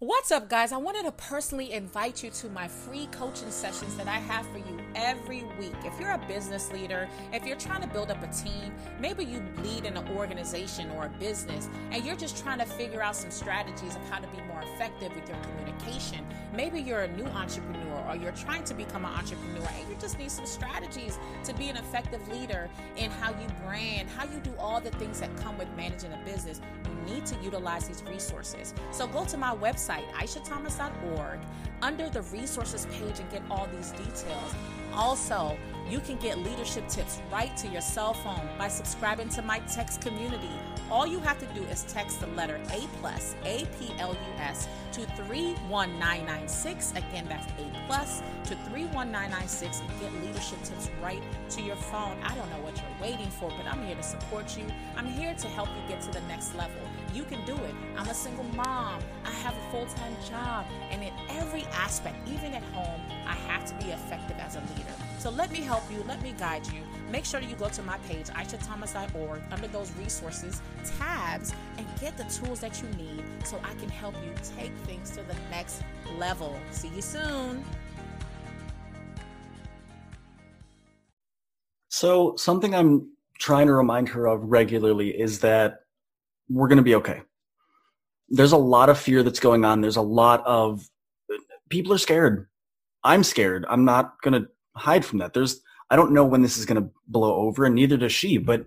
What's 0.00 0.30
up, 0.30 0.48
guys? 0.48 0.70
I 0.70 0.76
wanted 0.76 1.06
to 1.06 1.10
personally 1.10 1.72
invite 1.72 2.22
you 2.22 2.30
to 2.30 2.48
my 2.50 2.68
free 2.68 3.08
coaching 3.10 3.50
sessions 3.50 3.96
that 3.96 4.06
I 4.06 4.18
have 4.18 4.46
for 4.52 4.58
you 4.58 4.78
every 4.94 5.42
week. 5.58 5.74
If 5.84 5.98
you're 5.98 6.12
a 6.12 6.24
business 6.28 6.70
leader, 6.70 7.08
if 7.32 7.44
you're 7.44 7.56
trying 7.56 7.80
to 7.80 7.88
build 7.88 8.12
up 8.12 8.22
a 8.22 8.28
team, 8.28 8.72
maybe 9.00 9.24
you 9.24 9.42
lead 9.60 9.86
in 9.86 9.96
an 9.96 10.06
organization 10.16 10.88
or 10.92 11.06
a 11.06 11.08
business, 11.18 11.68
and 11.90 12.04
you're 12.04 12.14
just 12.14 12.40
trying 12.40 12.60
to 12.60 12.64
figure 12.64 13.02
out 13.02 13.16
some 13.16 13.32
strategies 13.32 13.96
of 13.96 14.08
how 14.08 14.20
to 14.20 14.28
be 14.28 14.40
more 14.42 14.62
effective 14.72 15.12
with 15.16 15.28
your 15.28 15.38
communication. 15.38 16.24
Maybe 16.54 16.80
you're 16.80 17.02
a 17.02 17.16
new 17.16 17.26
entrepreneur 17.26 18.06
or 18.08 18.14
you're 18.14 18.30
trying 18.30 18.62
to 18.64 18.74
become 18.74 19.04
an 19.04 19.12
entrepreneur 19.12 19.68
and 19.80 19.88
you 19.88 19.96
just 20.00 20.16
need 20.16 20.30
some 20.30 20.46
strategies 20.46 21.18
to 21.42 21.52
be 21.54 21.70
an 21.70 21.76
effective 21.76 22.26
leader 22.28 22.70
in 22.96 23.10
how 23.10 23.30
you 23.30 23.48
brand, 23.64 24.08
how 24.10 24.26
you 24.26 24.38
do 24.44 24.52
all 24.60 24.80
the 24.80 24.90
things 24.92 25.18
that 25.18 25.36
come 25.38 25.58
with 25.58 25.68
managing 25.76 26.12
a 26.12 26.20
business. 26.24 26.60
You 26.84 27.14
need 27.14 27.26
to 27.26 27.36
utilize 27.42 27.88
these 27.88 28.04
resources. 28.04 28.74
So 28.92 29.08
go 29.08 29.24
to 29.24 29.36
my 29.36 29.56
website 29.56 29.87
website, 29.88 30.10
aishathomas.org, 30.12 31.38
under 31.82 32.08
the 32.10 32.22
resources 32.22 32.86
page 32.86 33.20
and 33.20 33.30
get 33.30 33.42
all 33.50 33.68
these 33.74 33.92
details. 33.92 34.54
Also, 34.94 35.56
you 35.88 36.00
can 36.00 36.16
get 36.16 36.38
leadership 36.38 36.86
tips 36.88 37.20
right 37.32 37.56
to 37.56 37.68
your 37.68 37.80
cell 37.80 38.12
phone 38.12 38.48
by 38.58 38.68
subscribing 38.68 39.28
to 39.28 39.42
my 39.42 39.58
text 39.60 40.00
community. 40.00 40.50
All 40.90 41.06
you 41.06 41.18
have 41.20 41.38
to 41.38 41.46
do 41.58 41.62
is 41.66 41.84
text 41.84 42.20
the 42.20 42.26
letter 42.28 42.60
A 42.72 42.86
plus, 43.00 43.34
A 43.44 43.66
P 43.78 43.92
L 43.98 44.12
U 44.12 44.40
S, 44.40 44.68
to 44.92 45.02
31996. 45.16 46.92
Again, 46.92 47.26
that's 47.28 47.46
A 47.58 47.86
plus 47.86 48.22
to 48.44 48.54
31996 48.70 49.80
and 49.80 50.00
get 50.00 50.12
leadership 50.24 50.62
tips 50.62 50.90
right 51.02 51.22
to 51.50 51.62
your 51.62 51.76
phone. 51.76 52.18
I 52.22 52.34
don't 52.34 52.50
know 52.50 52.64
what 52.64 52.76
you're 52.76 53.00
waiting 53.10 53.30
for, 53.30 53.50
but 53.50 53.66
I'm 53.66 53.86
here 53.86 53.96
to 53.96 54.02
support 54.02 54.58
you. 54.58 54.64
I'm 54.96 55.06
here 55.06 55.34
to 55.34 55.48
help 55.48 55.68
you 55.68 55.88
get 55.88 56.02
to 56.02 56.10
the 56.10 56.22
next 56.22 56.54
level. 56.56 56.82
You 57.14 57.24
can 57.24 57.44
do 57.44 57.54
it. 57.54 57.74
I'm 57.96 58.08
a 58.08 58.14
single 58.14 58.44
mom. 58.44 59.00
I 59.24 59.30
have 59.30 59.54
a 59.56 59.70
full 59.70 59.86
time 59.86 60.14
job. 60.28 60.66
And 60.90 61.02
in 61.02 61.12
every 61.30 61.64
aspect, 61.72 62.16
even 62.28 62.52
at 62.54 62.62
home, 62.74 63.00
I 63.26 63.34
have 63.34 63.64
to 63.66 63.74
be 63.84 63.90
effective 63.90 64.36
as 64.38 64.56
a 64.56 64.60
leader. 64.60 64.92
So 65.18 65.30
let 65.30 65.50
me 65.50 65.60
help 65.60 65.82
you. 65.90 66.04
Let 66.06 66.22
me 66.22 66.34
guide 66.38 66.66
you. 66.68 66.82
Make 67.10 67.24
sure 67.24 67.40
you 67.40 67.56
go 67.56 67.68
to 67.68 67.82
my 67.82 67.98
page, 67.98 68.26
aishathomas.org, 68.26 69.42
under 69.50 69.68
those 69.68 69.90
resources, 69.92 70.60
tabs, 70.98 71.52
and 71.76 71.86
get 72.00 72.16
the 72.16 72.24
tools 72.24 72.60
that 72.60 72.82
you 72.82 72.88
need 72.96 73.24
so 73.44 73.60
I 73.64 73.74
can 73.74 73.88
help 73.88 74.14
you 74.24 74.32
take 74.56 74.72
things 74.86 75.10
to 75.10 75.22
the 75.22 75.34
next 75.50 75.82
level. 76.18 76.56
See 76.70 76.88
you 76.88 77.02
soon. 77.02 77.64
So, 81.88 82.36
something 82.36 82.74
I'm 82.74 83.10
trying 83.40 83.66
to 83.66 83.72
remind 83.72 84.08
her 84.10 84.26
of 84.26 84.44
regularly 84.44 85.08
is 85.18 85.40
that 85.40 85.80
we're 86.48 86.68
going 86.68 86.78
to 86.78 86.82
be 86.82 86.94
okay. 86.96 87.22
There's 88.28 88.52
a 88.52 88.58
lot 88.58 88.88
of 88.90 88.98
fear 88.98 89.22
that's 89.22 89.40
going 89.40 89.64
on. 89.64 89.80
There's 89.80 89.96
a 89.96 90.02
lot 90.02 90.44
of 90.46 90.88
people 91.68 91.92
are 91.92 91.98
scared. 91.98 92.48
I'm 93.04 93.22
scared. 93.24 93.64
I'm 93.68 93.84
not 93.84 94.20
going 94.22 94.42
to 94.42 94.48
hide 94.76 95.04
from 95.04 95.18
that. 95.20 95.32
There's 95.32 95.60
I 95.90 95.96
don't 95.96 96.12
know 96.12 96.24
when 96.24 96.42
this 96.42 96.58
is 96.58 96.66
going 96.66 96.82
to 96.82 96.90
blow 97.06 97.34
over 97.34 97.64
and 97.64 97.74
neither 97.74 97.96
does 97.96 98.12
she, 98.12 98.36
but 98.36 98.66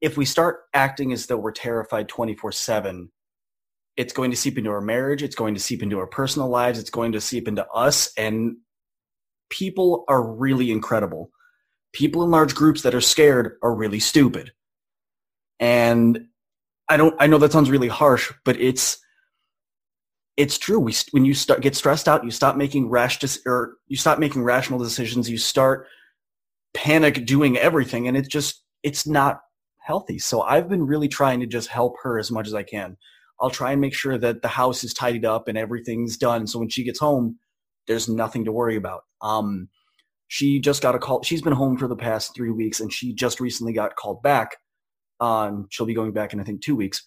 if 0.00 0.16
we 0.16 0.24
start 0.24 0.62
acting 0.72 1.12
as 1.12 1.26
though 1.26 1.36
we're 1.36 1.52
terrified 1.52 2.08
24/7, 2.08 3.08
it's 3.96 4.12
going 4.14 4.30
to 4.30 4.36
seep 4.36 4.56
into 4.56 4.70
our 4.70 4.80
marriage, 4.80 5.22
it's 5.22 5.34
going 5.34 5.54
to 5.54 5.60
seep 5.60 5.82
into 5.82 5.98
our 5.98 6.06
personal 6.06 6.48
lives, 6.48 6.78
it's 6.78 6.90
going 6.90 7.12
to 7.12 7.20
seep 7.20 7.46
into 7.46 7.66
us 7.68 8.12
and 8.16 8.56
people 9.50 10.04
are 10.08 10.26
really 10.26 10.70
incredible. 10.70 11.30
People 11.92 12.24
in 12.24 12.30
large 12.30 12.54
groups 12.54 12.82
that 12.82 12.94
are 12.94 13.02
scared 13.02 13.58
are 13.62 13.74
really 13.74 14.00
stupid. 14.00 14.52
And 15.60 16.28
I 16.88 16.96
don't 16.96 17.14
I 17.18 17.26
know 17.26 17.38
that 17.38 17.52
sounds 17.52 17.70
really 17.70 17.88
harsh, 17.88 18.32
but 18.44 18.60
it's 18.60 18.98
it's 20.36 20.58
true. 20.58 20.80
We 20.80 20.94
when 21.12 21.24
you 21.24 21.34
start 21.34 21.60
get 21.60 21.76
stressed 21.76 22.08
out, 22.08 22.24
you 22.24 22.30
stop 22.30 22.56
making 22.56 22.88
rash 22.88 23.18
or 23.46 23.76
you 23.88 23.96
stop 23.96 24.18
making 24.18 24.42
rational 24.42 24.78
decisions. 24.78 25.28
You 25.28 25.38
start 25.38 25.86
panic 26.74 27.26
doing 27.26 27.56
everything, 27.56 28.08
and 28.08 28.16
it's 28.16 28.28
just 28.28 28.62
it's 28.82 29.06
not 29.06 29.40
healthy. 29.78 30.18
So 30.18 30.42
I've 30.42 30.68
been 30.68 30.86
really 30.86 31.08
trying 31.08 31.40
to 31.40 31.46
just 31.46 31.68
help 31.68 31.96
her 32.02 32.18
as 32.18 32.30
much 32.30 32.46
as 32.46 32.54
I 32.54 32.62
can. 32.62 32.96
I'll 33.40 33.50
try 33.50 33.72
and 33.72 33.80
make 33.80 33.94
sure 33.94 34.16
that 34.18 34.42
the 34.42 34.48
house 34.48 34.84
is 34.84 34.94
tidied 34.94 35.24
up 35.24 35.48
and 35.48 35.58
everything's 35.58 36.16
done. 36.16 36.46
So 36.46 36.60
when 36.60 36.68
she 36.68 36.84
gets 36.84 37.00
home, 37.00 37.38
there's 37.88 38.08
nothing 38.08 38.44
to 38.44 38.52
worry 38.52 38.76
about. 38.76 39.02
Um, 39.20 39.68
she 40.28 40.60
just 40.60 40.80
got 40.80 40.94
a 40.94 40.98
call. 40.98 41.22
She's 41.22 41.42
been 41.42 41.52
home 41.52 41.76
for 41.76 41.88
the 41.88 41.96
past 41.96 42.34
three 42.34 42.50
weeks, 42.50 42.80
and 42.80 42.92
she 42.92 43.12
just 43.12 43.40
recently 43.40 43.72
got 43.72 43.96
called 43.96 44.22
back. 44.22 44.56
Um, 45.22 45.68
she'll 45.70 45.86
be 45.86 45.94
going 45.94 46.12
back 46.12 46.34
in 46.34 46.40
I 46.40 46.44
think 46.44 46.60
two 46.60 46.76
weeks 46.76 47.06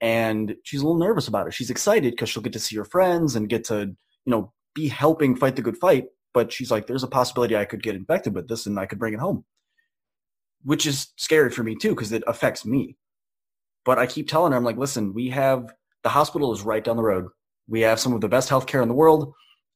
and 0.00 0.56
she's 0.64 0.80
a 0.80 0.84
little 0.84 0.98
nervous 0.98 1.28
about 1.28 1.46
it. 1.46 1.54
She's 1.54 1.70
excited 1.70 2.12
because 2.12 2.28
she'll 2.28 2.42
get 2.42 2.54
to 2.54 2.58
see 2.58 2.76
her 2.76 2.84
friends 2.84 3.36
and 3.36 3.48
get 3.48 3.64
to, 3.64 3.80
you 4.24 4.30
know, 4.30 4.52
be 4.74 4.88
helping 4.88 5.36
fight 5.36 5.56
the 5.56 5.62
good 5.62 5.76
fight. 5.76 6.06
But 6.32 6.52
she's 6.52 6.70
like, 6.70 6.86
there's 6.86 7.02
a 7.02 7.08
possibility 7.08 7.56
I 7.56 7.64
could 7.64 7.82
get 7.82 7.96
infected 7.96 8.34
with 8.34 8.48
this 8.48 8.66
and 8.66 8.78
I 8.78 8.86
could 8.86 8.98
bring 8.98 9.14
it 9.14 9.20
home, 9.20 9.44
which 10.62 10.86
is 10.86 11.08
scary 11.16 11.50
for 11.50 11.62
me 11.62 11.74
too 11.74 11.90
because 11.90 12.12
it 12.12 12.22
affects 12.26 12.64
me. 12.64 12.96
But 13.84 13.98
I 13.98 14.06
keep 14.06 14.28
telling 14.28 14.52
her, 14.52 14.58
I'm 14.58 14.64
like, 14.64 14.78
listen, 14.78 15.12
we 15.12 15.30
have 15.30 15.72
the 16.02 16.08
hospital 16.08 16.52
is 16.52 16.62
right 16.62 16.84
down 16.84 16.96
the 16.96 17.02
road. 17.02 17.26
We 17.68 17.80
have 17.82 18.00
some 18.00 18.12
of 18.14 18.20
the 18.20 18.28
best 18.28 18.48
healthcare 18.48 18.82
in 18.82 18.88
the 18.88 18.94
world. 18.94 19.32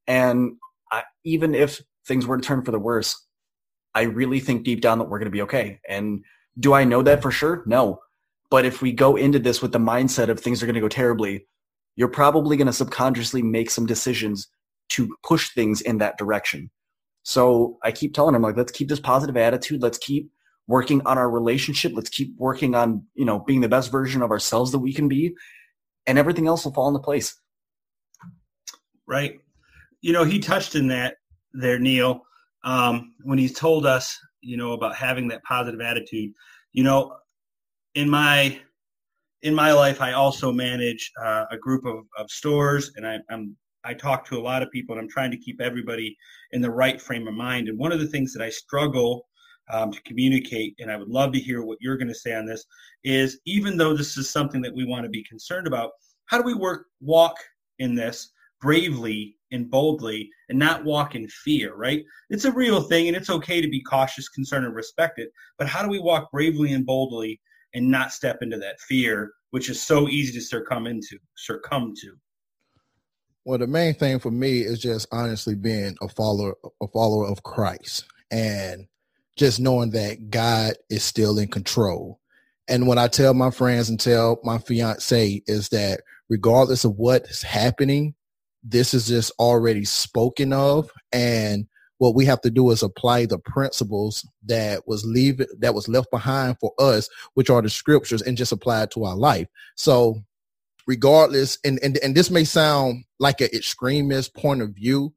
And 0.06 0.56
I, 0.90 1.02
even 1.24 1.54
if 1.54 1.82
things 2.06 2.26
were 2.26 2.36
to 2.36 2.42
turn 2.42 2.64
for 2.64 2.70
the 2.70 2.78
worse, 2.78 3.26
I 3.94 4.02
really 4.02 4.40
think 4.40 4.64
deep 4.64 4.80
down 4.80 4.98
that 4.98 5.04
we're 5.04 5.18
going 5.18 5.26
to 5.26 5.30
be 5.30 5.42
okay. 5.42 5.80
And 5.88 6.24
do 6.58 6.72
I 6.72 6.84
know 6.84 7.02
that 7.02 7.22
for 7.22 7.30
sure? 7.30 7.62
No. 7.66 8.00
But 8.50 8.64
if 8.64 8.82
we 8.82 8.92
go 8.92 9.16
into 9.16 9.38
this 9.38 9.60
with 9.60 9.72
the 9.72 9.78
mindset 9.78 10.28
of 10.28 10.38
things 10.38 10.62
are 10.62 10.66
going 10.66 10.74
to 10.74 10.80
go 10.80 10.88
terribly, 10.88 11.46
you're 11.96 12.08
probably 12.08 12.56
going 12.56 12.66
to 12.66 12.72
subconsciously 12.72 13.42
make 13.42 13.70
some 13.70 13.86
decisions 13.86 14.48
to 14.90 15.14
push 15.24 15.50
things 15.50 15.80
in 15.80 15.98
that 15.98 16.18
direction. 16.18 16.70
So 17.22 17.78
I 17.82 17.90
keep 17.90 18.14
telling 18.14 18.34
them 18.34 18.42
like, 18.42 18.56
let's 18.56 18.72
keep 18.72 18.88
this 18.88 19.00
positive 19.00 19.36
attitude. 19.36 19.82
Let's 19.82 19.98
keep 19.98 20.30
working 20.66 21.02
on 21.06 21.18
our 21.18 21.30
relationship. 21.30 21.92
Let's 21.94 22.10
keep 22.10 22.34
working 22.36 22.74
on, 22.74 23.04
you 23.14 23.24
know, 23.24 23.40
being 23.40 23.60
the 23.60 23.68
best 23.68 23.90
version 23.90 24.22
of 24.22 24.30
ourselves 24.30 24.72
that 24.72 24.78
we 24.78 24.92
can 24.92 25.08
be 25.08 25.34
and 26.06 26.18
everything 26.18 26.46
else 26.46 26.64
will 26.64 26.72
fall 26.72 26.88
into 26.88 27.00
place. 27.00 27.34
Right. 29.06 29.40
You 30.00 30.12
know, 30.12 30.24
he 30.24 30.38
touched 30.38 30.74
in 30.74 30.88
that 30.88 31.16
there, 31.52 31.78
Neil, 31.78 32.22
um, 32.62 33.14
when 33.22 33.38
he 33.38 33.48
told 33.48 33.86
us, 33.86 34.18
you 34.44 34.56
know, 34.56 34.72
about 34.72 34.94
having 34.94 35.28
that 35.28 35.42
positive 35.44 35.80
attitude. 35.80 36.32
You 36.72 36.84
know, 36.84 37.16
in 37.94 38.08
my 38.08 38.60
in 39.42 39.54
my 39.54 39.72
life, 39.72 40.00
I 40.00 40.12
also 40.12 40.52
manage 40.52 41.12
uh, 41.22 41.44
a 41.50 41.58
group 41.58 41.84
of, 41.84 42.04
of 42.18 42.30
stores, 42.30 42.92
and 42.96 43.06
I, 43.06 43.18
I'm 43.30 43.56
I 43.84 43.92
talk 43.94 44.24
to 44.26 44.38
a 44.38 44.40
lot 44.40 44.62
of 44.62 44.70
people, 44.70 44.94
and 44.94 45.02
I'm 45.02 45.10
trying 45.10 45.30
to 45.30 45.36
keep 45.36 45.60
everybody 45.60 46.16
in 46.52 46.62
the 46.62 46.70
right 46.70 47.00
frame 47.00 47.28
of 47.28 47.34
mind. 47.34 47.68
And 47.68 47.78
one 47.78 47.92
of 47.92 48.00
the 48.00 48.06
things 48.06 48.32
that 48.32 48.42
I 48.42 48.48
struggle 48.48 49.26
um, 49.70 49.92
to 49.92 50.02
communicate, 50.02 50.74
and 50.78 50.90
I 50.90 50.96
would 50.96 51.08
love 51.08 51.32
to 51.32 51.38
hear 51.38 51.62
what 51.62 51.78
you're 51.80 51.98
going 51.98 52.08
to 52.08 52.14
say 52.14 52.34
on 52.34 52.46
this, 52.46 52.64
is 53.04 53.40
even 53.44 53.76
though 53.76 53.94
this 53.94 54.16
is 54.16 54.30
something 54.30 54.62
that 54.62 54.74
we 54.74 54.84
want 54.84 55.04
to 55.04 55.10
be 55.10 55.24
concerned 55.24 55.66
about, 55.66 55.90
how 56.26 56.38
do 56.38 56.44
we 56.44 56.54
work 56.54 56.86
walk 57.00 57.36
in 57.78 57.94
this 57.94 58.30
bravely 58.64 59.36
and 59.52 59.70
boldly 59.70 60.30
and 60.48 60.58
not 60.58 60.84
walk 60.84 61.14
in 61.14 61.28
fear, 61.28 61.74
right? 61.76 62.02
It's 62.30 62.46
a 62.46 62.52
real 62.52 62.80
thing 62.80 63.08
and 63.08 63.16
it's 63.16 63.28
okay 63.28 63.60
to 63.60 63.68
be 63.68 63.82
cautious, 63.82 64.26
concerned, 64.30 64.64
and 64.64 64.74
respect 64.74 65.18
it. 65.18 65.28
But 65.58 65.68
how 65.68 65.82
do 65.82 65.90
we 65.90 65.98
walk 65.98 66.32
bravely 66.32 66.72
and 66.72 66.86
boldly 66.86 67.40
and 67.74 67.90
not 67.90 68.10
step 68.10 68.38
into 68.40 68.56
that 68.58 68.80
fear, 68.80 69.32
which 69.50 69.68
is 69.68 69.82
so 69.82 70.08
easy 70.08 70.32
to 70.32 70.40
succumb 70.40 70.86
into, 70.86 71.18
succumb 71.36 71.92
to? 72.00 72.12
Well, 73.44 73.58
the 73.58 73.66
main 73.66 73.92
thing 73.92 74.18
for 74.18 74.30
me 74.30 74.60
is 74.60 74.80
just 74.80 75.06
honestly 75.12 75.54
being 75.54 75.94
a 76.00 76.08
follower, 76.08 76.54
a 76.80 76.88
follower 76.88 77.26
of 77.28 77.42
Christ, 77.42 78.06
and 78.30 78.86
just 79.36 79.60
knowing 79.60 79.90
that 79.90 80.30
God 80.30 80.72
is 80.88 81.04
still 81.04 81.38
in 81.38 81.48
control. 81.48 82.18
And 82.66 82.86
what 82.86 82.96
I 82.96 83.08
tell 83.08 83.34
my 83.34 83.50
friends 83.50 83.90
and 83.90 84.00
tell 84.00 84.40
my 84.42 84.56
fiance 84.56 85.42
is 85.46 85.68
that 85.68 86.00
regardless 86.30 86.86
of 86.86 86.96
what's 86.96 87.42
happening, 87.42 88.14
this 88.64 88.94
is 88.94 89.06
just 89.06 89.30
already 89.38 89.84
spoken 89.84 90.52
of. 90.52 90.90
And 91.12 91.66
what 91.98 92.14
we 92.14 92.24
have 92.24 92.40
to 92.40 92.50
do 92.50 92.70
is 92.70 92.82
apply 92.82 93.26
the 93.26 93.38
principles 93.38 94.26
that 94.46 94.88
was 94.88 95.04
leave 95.04 95.40
that 95.58 95.74
was 95.74 95.86
left 95.88 96.10
behind 96.10 96.58
for 96.58 96.72
us, 96.78 97.08
which 97.34 97.50
are 97.50 97.62
the 97.62 97.70
scriptures, 97.70 98.22
and 98.22 98.36
just 98.36 98.52
apply 98.52 98.82
it 98.82 98.90
to 98.92 99.04
our 99.04 99.16
life. 99.16 99.46
So 99.76 100.16
regardless, 100.86 101.58
and, 101.64 101.78
and, 101.82 101.98
and 101.98 102.14
this 102.14 102.30
may 102.30 102.44
sound 102.44 103.04
like 103.18 103.40
an 103.40 103.48
extremist 103.52 104.34
point 104.34 104.62
of 104.62 104.74
view, 104.74 105.14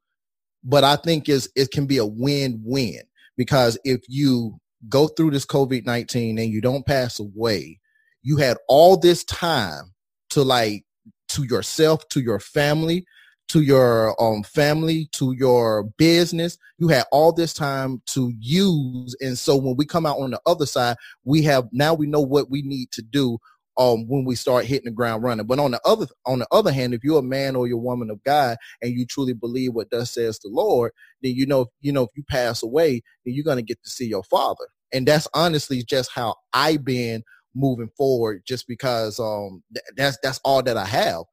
but 0.63 0.83
I 0.83 0.97
think 0.97 1.29
is 1.29 1.49
it 1.55 1.71
can 1.71 1.87
be 1.87 1.97
a 1.97 2.05
win-win 2.05 3.01
because 3.37 3.77
if 3.83 4.01
you 4.07 4.59
go 4.89 5.07
through 5.07 5.31
this 5.31 5.45
COVID-19 5.45 6.41
and 6.41 6.51
you 6.51 6.61
don't 6.61 6.85
pass 6.85 7.19
away, 7.19 7.79
you 8.21 8.37
had 8.37 8.57
all 8.67 8.97
this 8.97 9.23
time 9.23 9.93
to 10.31 10.43
like 10.43 10.83
to 11.29 11.43
yourself, 11.43 12.07
to 12.09 12.21
your 12.21 12.39
family, 12.39 13.05
to 13.49 13.61
your 13.61 14.21
um 14.23 14.43
family, 14.43 15.09
to 15.13 15.33
your 15.33 15.85
business. 15.97 16.57
You 16.79 16.89
had 16.89 17.05
all 17.11 17.33
this 17.33 17.53
time 17.53 18.01
to 18.07 18.33
use. 18.39 19.15
And 19.21 19.37
so 19.39 19.57
when 19.57 19.77
we 19.77 19.85
come 19.85 20.05
out 20.07 20.19
on 20.19 20.31
the 20.31 20.41
other 20.47 20.67
side, 20.67 20.97
we 21.25 21.43
have 21.43 21.65
now 21.73 21.93
we 21.95 22.07
know 22.07 22.21
what 22.21 22.51
we 22.51 22.63
need 22.63 22.91
to 22.93 23.03
do 23.03 23.39
um 23.77 24.07
when 24.07 24.25
we 24.25 24.35
start 24.35 24.65
hitting 24.65 24.85
the 24.85 24.91
ground 24.91 25.23
running. 25.23 25.47
But 25.47 25.59
on 25.59 25.71
the 25.71 25.81
other 25.85 26.07
on 26.25 26.39
the 26.39 26.47
other 26.51 26.73
hand, 26.73 26.93
if 26.95 27.03
you're 27.03 27.19
a 27.19 27.23
man 27.23 27.55
or 27.55 27.67
you're 27.67 27.77
a 27.79 27.81
woman 27.81 28.11
of 28.11 28.23
God 28.23 28.57
and 28.81 28.93
you 28.93 29.05
truly 29.05 29.33
believe 29.33 29.73
what 29.73 29.91
thus 29.91 30.13
says 30.13 30.39
the 30.39 30.49
Lord, 30.49 30.91
then 31.23 31.33
you 31.35 31.45
know 31.45 31.67
you 31.81 31.93
know 31.93 32.03
if 32.03 32.11
you 32.15 32.23
pass 32.29 32.63
away, 32.63 33.03
then 33.25 33.35
you're 33.35 33.45
gonna 33.45 33.63
get 33.63 33.83
to 33.83 33.89
see 33.89 34.07
your 34.07 34.23
father. 34.23 34.65
And 34.93 35.07
that's 35.07 35.27
honestly 35.35 35.83
just 35.83 36.11
how 36.13 36.35
I 36.53 36.77
been 36.77 37.23
moving 37.55 37.89
forward 37.97 38.43
just 38.47 38.67
because 38.67 39.19
um 39.19 39.63
th- 39.73 39.85
that's 39.97 40.17
that's 40.23 40.39
all 40.45 40.63
that 40.63 40.77
I 40.77 40.85
have. 40.85 41.23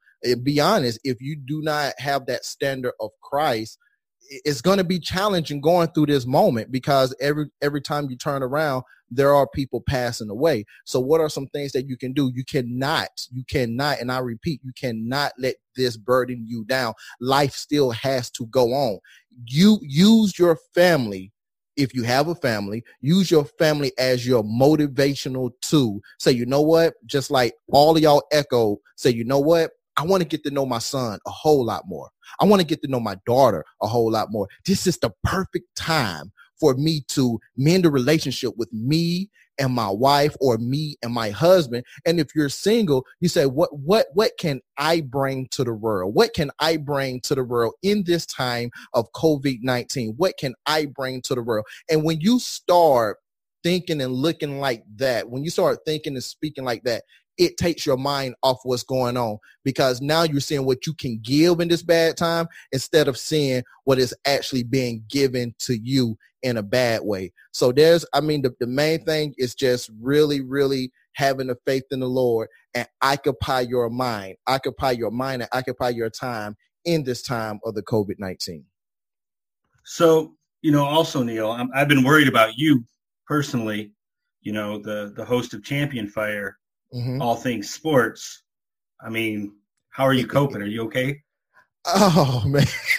Be 0.42 0.60
honest, 0.60 1.00
if 1.04 1.20
you 1.20 1.36
do 1.36 1.62
not 1.62 1.94
have 1.98 2.26
that 2.26 2.44
standard 2.44 2.92
of 3.00 3.10
Christ, 3.22 3.78
it's 4.30 4.60
going 4.60 4.78
to 4.78 4.84
be 4.84 4.98
challenging 4.98 5.60
going 5.60 5.88
through 5.88 6.06
this 6.06 6.26
moment 6.26 6.70
because 6.72 7.14
every 7.20 7.46
every 7.60 7.80
time 7.80 8.08
you 8.08 8.16
turn 8.16 8.42
around 8.42 8.82
there 9.10 9.34
are 9.34 9.46
people 9.46 9.82
passing 9.86 10.30
away 10.30 10.64
so 10.86 10.98
what 10.98 11.20
are 11.20 11.28
some 11.28 11.46
things 11.48 11.72
that 11.72 11.86
you 11.86 11.96
can 11.96 12.12
do 12.12 12.30
you 12.34 12.42
cannot 12.44 13.08
you 13.30 13.44
cannot 13.48 14.00
and 14.00 14.10
i 14.10 14.18
repeat 14.18 14.60
you 14.64 14.72
cannot 14.80 15.32
let 15.38 15.56
this 15.76 15.96
burden 15.98 16.42
you 16.48 16.64
down 16.64 16.94
life 17.20 17.52
still 17.52 17.90
has 17.90 18.30
to 18.30 18.46
go 18.46 18.72
on 18.72 18.98
you 19.44 19.78
use 19.82 20.38
your 20.38 20.56
family 20.74 21.30
if 21.76 21.94
you 21.94 22.04
have 22.04 22.28
a 22.28 22.34
family, 22.36 22.84
use 23.00 23.30
your 23.30 23.44
family 23.44 23.92
as 23.98 24.26
your 24.26 24.44
motivational 24.44 25.50
tool. 25.60 26.00
Say, 26.18 26.32
you 26.32 26.46
know 26.46 26.60
what? 26.60 26.94
Just 27.06 27.30
like 27.30 27.54
all 27.72 27.96
of 27.96 28.02
y'all 28.02 28.22
echo, 28.32 28.78
say, 28.96 29.10
you 29.10 29.24
know 29.24 29.40
what? 29.40 29.72
I 29.96 30.02
want 30.02 30.22
to 30.22 30.28
get 30.28 30.42
to 30.44 30.50
know 30.50 30.66
my 30.66 30.78
son 30.78 31.18
a 31.26 31.30
whole 31.30 31.64
lot 31.64 31.84
more. 31.86 32.10
I 32.40 32.44
want 32.44 32.60
to 32.60 32.66
get 32.66 32.82
to 32.82 32.88
know 32.88 33.00
my 33.00 33.16
daughter 33.26 33.64
a 33.82 33.86
whole 33.86 34.10
lot 34.10 34.30
more. 34.30 34.48
This 34.66 34.86
is 34.86 34.98
the 34.98 35.12
perfect 35.22 35.66
time 35.76 36.32
for 36.58 36.74
me 36.74 37.04
to 37.08 37.38
mend 37.56 37.86
a 37.86 37.90
relationship 37.90 38.54
with 38.56 38.72
me 38.72 39.30
and 39.58 39.72
my 39.72 39.88
wife 39.88 40.34
or 40.40 40.58
me 40.58 40.96
and 41.02 41.12
my 41.12 41.30
husband 41.30 41.84
and 42.06 42.18
if 42.18 42.34
you're 42.34 42.48
single 42.48 43.04
you 43.20 43.28
say 43.28 43.46
what 43.46 43.70
what 43.78 44.06
what 44.14 44.32
can 44.38 44.60
i 44.78 45.00
bring 45.00 45.46
to 45.50 45.62
the 45.62 45.72
world 45.72 46.14
what 46.14 46.34
can 46.34 46.50
i 46.58 46.76
bring 46.76 47.20
to 47.20 47.34
the 47.34 47.44
world 47.44 47.74
in 47.82 48.02
this 48.04 48.26
time 48.26 48.70
of 48.94 49.10
covid-19 49.12 50.14
what 50.16 50.36
can 50.38 50.54
i 50.66 50.86
bring 50.86 51.22
to 51.22 51.34
the 51.34 51.42
world 51.42 51.64
and 51.88 52.02
when 52.02 52.20
you 52.20 52.38
start 52.40 53.18
thinking 53.62 54.00
and 54.02 54.12
looking 54.12 54.58
like 54.58 54.82
that 54.96 55.28
when 55.28 55.44
you 55.44 55.50
start 55.50 55.78
thinking 55.86 56.14
and 56.14 56.24
speaking 56.24 56.64
like 56.64 56.82
that 56.82 57.04
it 57.38 57.56
takes 57.56 57.84
your 57.84 57.96
mind 57.96 58.34
off 58.42 58.60
what's 58.62 58.82
going 58.82 59.16
on 59.16 59.38
because 59.64 60.00
now 60.00 60.22
you're 60.22 60.40
seeing 60.40 60.64
what 60.64 60.86
you 60.86 60.94
can 60.94 61.18
give 61.22 61.60
in 61.60 61.68
this 61.68 61.82
bad 61.82 62.16
time 62.16 62.46
instead 62.72 63.08
of 63.08 63.18
seeing 63.18 63.62
what 63.84 63.98
is 63.98 64.14
actually 64.26 64.62
being 64.62 65.04
given 65.08 65.54
to 65.58 65.76
you 65.76 66.16
in 66.42 66.58
a 66.58 66.62
bad 66.62 67.00
way. 67.02 67.32
So 67.52 67.72
there's, 67.72 68.04
I 68.12 68.20
mean, 68.20 68.42
the, 68.42 68.54
the 68.60 68.66
main 68.66 69.04
thing 69.04 69.34
is 69.38 69.54
just 69.54 69.90
really, 70.00 70.40
really 70.40 70.92
having 71.14 71.46
the 71.46 71.56
faith 71.66 71.84
in 71.90 72.00
the 72.00 72.08
Lord 72.08 72.48
and 72.74 72.86
occupy 73.02 73.60
your 73.60 73.88
mind, 73.88 74.36
occupy 74.46 74.92
your 74.92 75.10
mind 75.10 75.42
and 75.42 75.48
occupy 75.52 75.88
your 75.88 76.10
time 76.10 76.56
in 76.84 77.02
this 77.04 77.22
time 77.22 77.60
of 77.64 77.74
the 77.74 77.82
COVID-19. 77.82 78.64
So, 79.84 80.34
you 80.62 80.70
know, 80.70 80.84
also 80.84 81.22
Neil, 81.22 81.50
i 81.50 81.78
have 81.78 81.88
been 81.88 82.04
worried 82.04 82.28
about 82.28 82.56
you 82.56 82.84
personally, 83.26 83.92
you 84.42 84.52
know, 84.52 84.78
the, 84.78 85.12
the 85.16 85.24
host 85.24 85.54
of 85.54 85.64
Champion 85.64 86.08
Fire, 86.08 86.58
mm-hmm. 86.94 87.20
all 87.20 87.36
things 87.36 87.70
sports. 87.70 88.42
I 89.00 89.10
mean, 89.10 89.54
how 89.90 90.04
are 90.04 90.14
you 90.14 90.26
coping? 90.26 90.62
Are 90.62 90.66
you 90.66 90.82
okay? 90.84 91.20
Oh 91.86 92.42
man. 92.46 92.66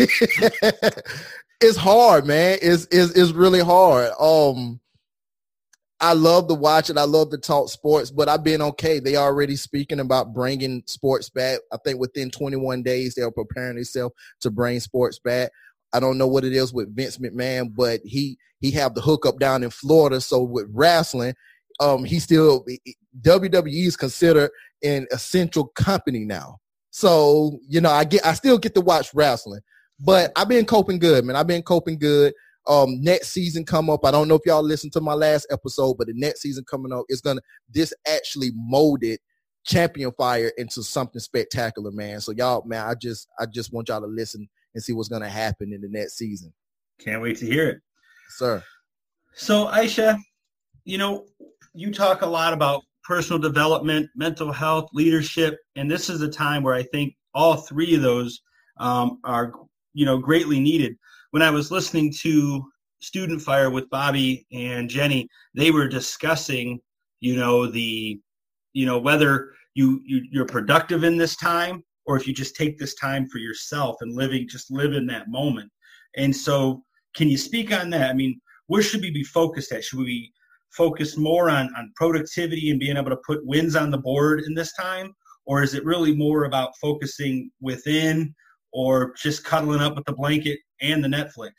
it's 1.62 1.78
hard, 1.78 2.26
man. 2.26 2.60
It's, 2.62 2.88
it's 2.92 3.12
it's 3.14 3.32
really 3.32 3.62
hard. 3.62 4.12
Um, 4.20 4.80
I 6.00 6.14
love 6.14 6.48
to 6.50 6.54
watch 6.54 6.90
it. 6.90 6.98
I 6.98 7.04
love 7.04 7.32
to 7.32 7.38
talk 7.38 7.70
sports, 7.70 8.12
but 8.12 8.28
I've 8.28 8.44
been 8.44 8.62
okay. 8.62 9.00
They 9.00 9.16
already 9.16 9.56
speaking 9.56 10.00
about 10.00 10.34
bringing 10.34 10.84
sports 10.86 11.30
back. 11.30 11.60
I 11.72 11.78
think 11.84 12.00
within 12.00 12.30
21 12.30 12.84
days 12.84 13.16
they're 13.16 13.32
preparing 13.32 13.76
themselves 13.76 14.14
to 14.42 14.52
bring 14.52 14.80
sports 14.82 15.20
back. 15.20 15.52
I 15.94 16.00
don't 16.00 16.18
know 16.18 16.28
what 16.28 16.44
it 16.44 16.54
is 16.54 16.74
with 16.74 16.96
Vince 16.96 17.18
McMahon, 17.18 17.74
but 17.74 18.02
he 18.04 18.38
he 18.60 18.72
have 18.72 18.94
the 18.94 19.02
hookup 19.02 19.40
down 19.40 19.64
in 19.64 19.70
Florida. 19.70 20.20
So 20.20 20.44
with 20.44 20.68
wrestling, 20.72 21.34
um, 21.80 22.04
he 22.06 22.20
still 22.20 22.66
WWE 23.22 23.88
is 23.88 23.98
considered 23.98 24.52
an 24.84 25.08
essential 25.12 25.68
company 25.68 26.26
now. 26.26 26.58
So 26.92 27.60
you 27.68 27.82
know, 27.82 27.92
I 27.92 28.04
get 28.04 28.26
I 28.26 28.34
still 28.34 28.58
get 28.58 28.76
to 28.76 28.82
watch 28.82 29.14
wrestling. 29.14 29.62
But 30.00 30.32
I've 30.36 30.50
been 30.50 30.66
coping 30.66 31.00
good, 31.00 31.24
man. 31.24 31.36
I've 31.36 31.48
been 31.48 31.64
coping 31.64 31.98
good. 31.98 32.34
Um, 32.68 33.02
next 33.02 33.30
season 33.30 33.64
come 33.64 33.90
up. 33.90 34.06
I 34.06 34.12
don't 34.12 34.28
know 34.28 34.36
if 34.36 34.42
y'all 34.46 34.64
listened 34.64 34.92
to 34.94 35.02
my 35.02 35.14
last 35.14 35.48
episode, 35.52 35.96
but 35.98 36.08
the 36.08 36.14
next 36.16 36.42
season 36.42 36.66
coming 36.70 36.92
up 36.92 37.06
is 37.10 37.22
gonna 37.22 37.42
this 37.70 37.94
actually 38.08 38.52
molded 38.56 39.20
Champion 39.66 40.12
Fire 40.18 40.52
into 40.58 40.84
something 40.84 41.20
spectacular, 41.20 41.92
man. 41.92 42.22
So 42.22 42.32
y'all, 42.32 42.64
man, 42.66 42.86
I 42.86 42.96
just 42.96 43.28
I 43.40 43.46
just 43.46 43.72
want 43.72 43.90
y'all 43.90 44.02
to 44.02 44.08
listen 44.08 44.48
and 44.74 44.84
see 44.84 44.94
what's 44.94 45.10
gonna 45.10 45.30
happen 45.30 45.74
in 45.74 45.82
the 45.82 45.90
next 45.90 46.18
season. 46.18 46.54
Can't 47.00 47.22
wait 47.22 47.38
to 47.38 47.46
hear 47.46 47.70
it, 47.70 47.82
sir. 48.30 48.64
So 49.34 49.68
Aisha, 49.68 50.18
you 50.86 50.98
know, 50.98 51.26
you 51.76 51.92
talk 51.92 52.22
a 52.22 52.28
lot 52.28 52.54
about 52.54 52.84
personal 53.04 53.38
development, 53.38 54.10
mental 54.16 54.52
health, 54.52 54.90
leadership, 54.94 55.58
and 55.76 55.92
this 55.92 56.10
is 56.10 56.22
a 56.22 56.30
time 56.30 56.64
where 56.64 56.74
I 56.74 56.84
think 56.84 57.14
all 57.34 57.58
three 57.58 57.94
of 57.96 58.02
those 58.02 58.42
um, 58.80 59.20
are 59.24 59.54
you 59.94 60.06
know 60.06 60.18
greatly 60.18 60.60
needed. 60.60 60.96
When 61.32 61.44
I 61.44 61.52
was 61.52 61.72
listening 61.72 62.14
to 62.22 62.64
Student 63.02 63.42
Fire 63.42 63.70
with 63.70 63.90
Bobby 63.90 64.48
and 64.52 64.90
Jenny, 64.90 65.28
they 65.54 65.70
were 65.70 65.88
discussing 65.88 66.80
you 67.20 67.36
know 67.36 67.68
the 67.68 68.20
you 68.74 68.86
know 68.86 68.98
whether 68.98 69.52
you, 69.76 70.02
you 70.06 70.24
you're 70.32 70.46
productive 70.46 71.04
in 71.04 71.18
this 71.18 71.36
time 71.36 71.84
or 72.06 72.16
if 72.16 72.28
you 72.28 72.34
just 72.34 72.56
take 72.56 72.78
this 72.80 72.96
time 72.96 73.28
for 73.28 73.40
yourself 73.40 73.98
and 74.02 74.16
living 74.16 74.48
just 74.48 74.72
live 74.72 74.94
in 74.94 75.06
that 75.08 75.28
moment. 75.28 75.70
And 76.16 76.34
so, 76.34 76.84
can 77.16 77.28
you 77.28 77.38
speak 77.38 77.74
on 77.74 77.90
that? 77.90 78.10
I 78.10 78.14
mean, 78.14 78.40
where 78.68 78.82
should 78.82 79.02
we 79.02 79.12
be 79.12 79.24
focused 79.24 79.72
at? 79.74 79.84
Should 79.84 80.00
we 80.00 80.32
focused 80.76 81.18
more 81.18 81.50
on 81.50 81.74
on 81.76 81.92
productivity 81.96 82.72
and 82.72 82.80
being 82.80 82.98
able 82.98 83.10
to 83.10 83.22
put 83.26 83.46
wins 83.46 83.76
on 83.76 83.92
the 83.92 83.98
board 83.98 84.42
in 84.42 84.54
this 84.54 84.74
time, 84.74 85.14
or 85.46 85.64
is 85.64 85.74
it 85.74 85.86
really 85.86 86.16
more 86.16 86.46
about 86.46 86.78
focusing 86.82 87.50
within, 87.62 88.34
or 88.74 89.14
just 89.22 89.44
cuddling 89.44 89.82
up 89.82 89.96
with 89.96 90.06
the 90.06 90.14
blanket 90.14 90.60
and 90.82 91.04
the 91.04 91.08
Netflix? 91.08 91.52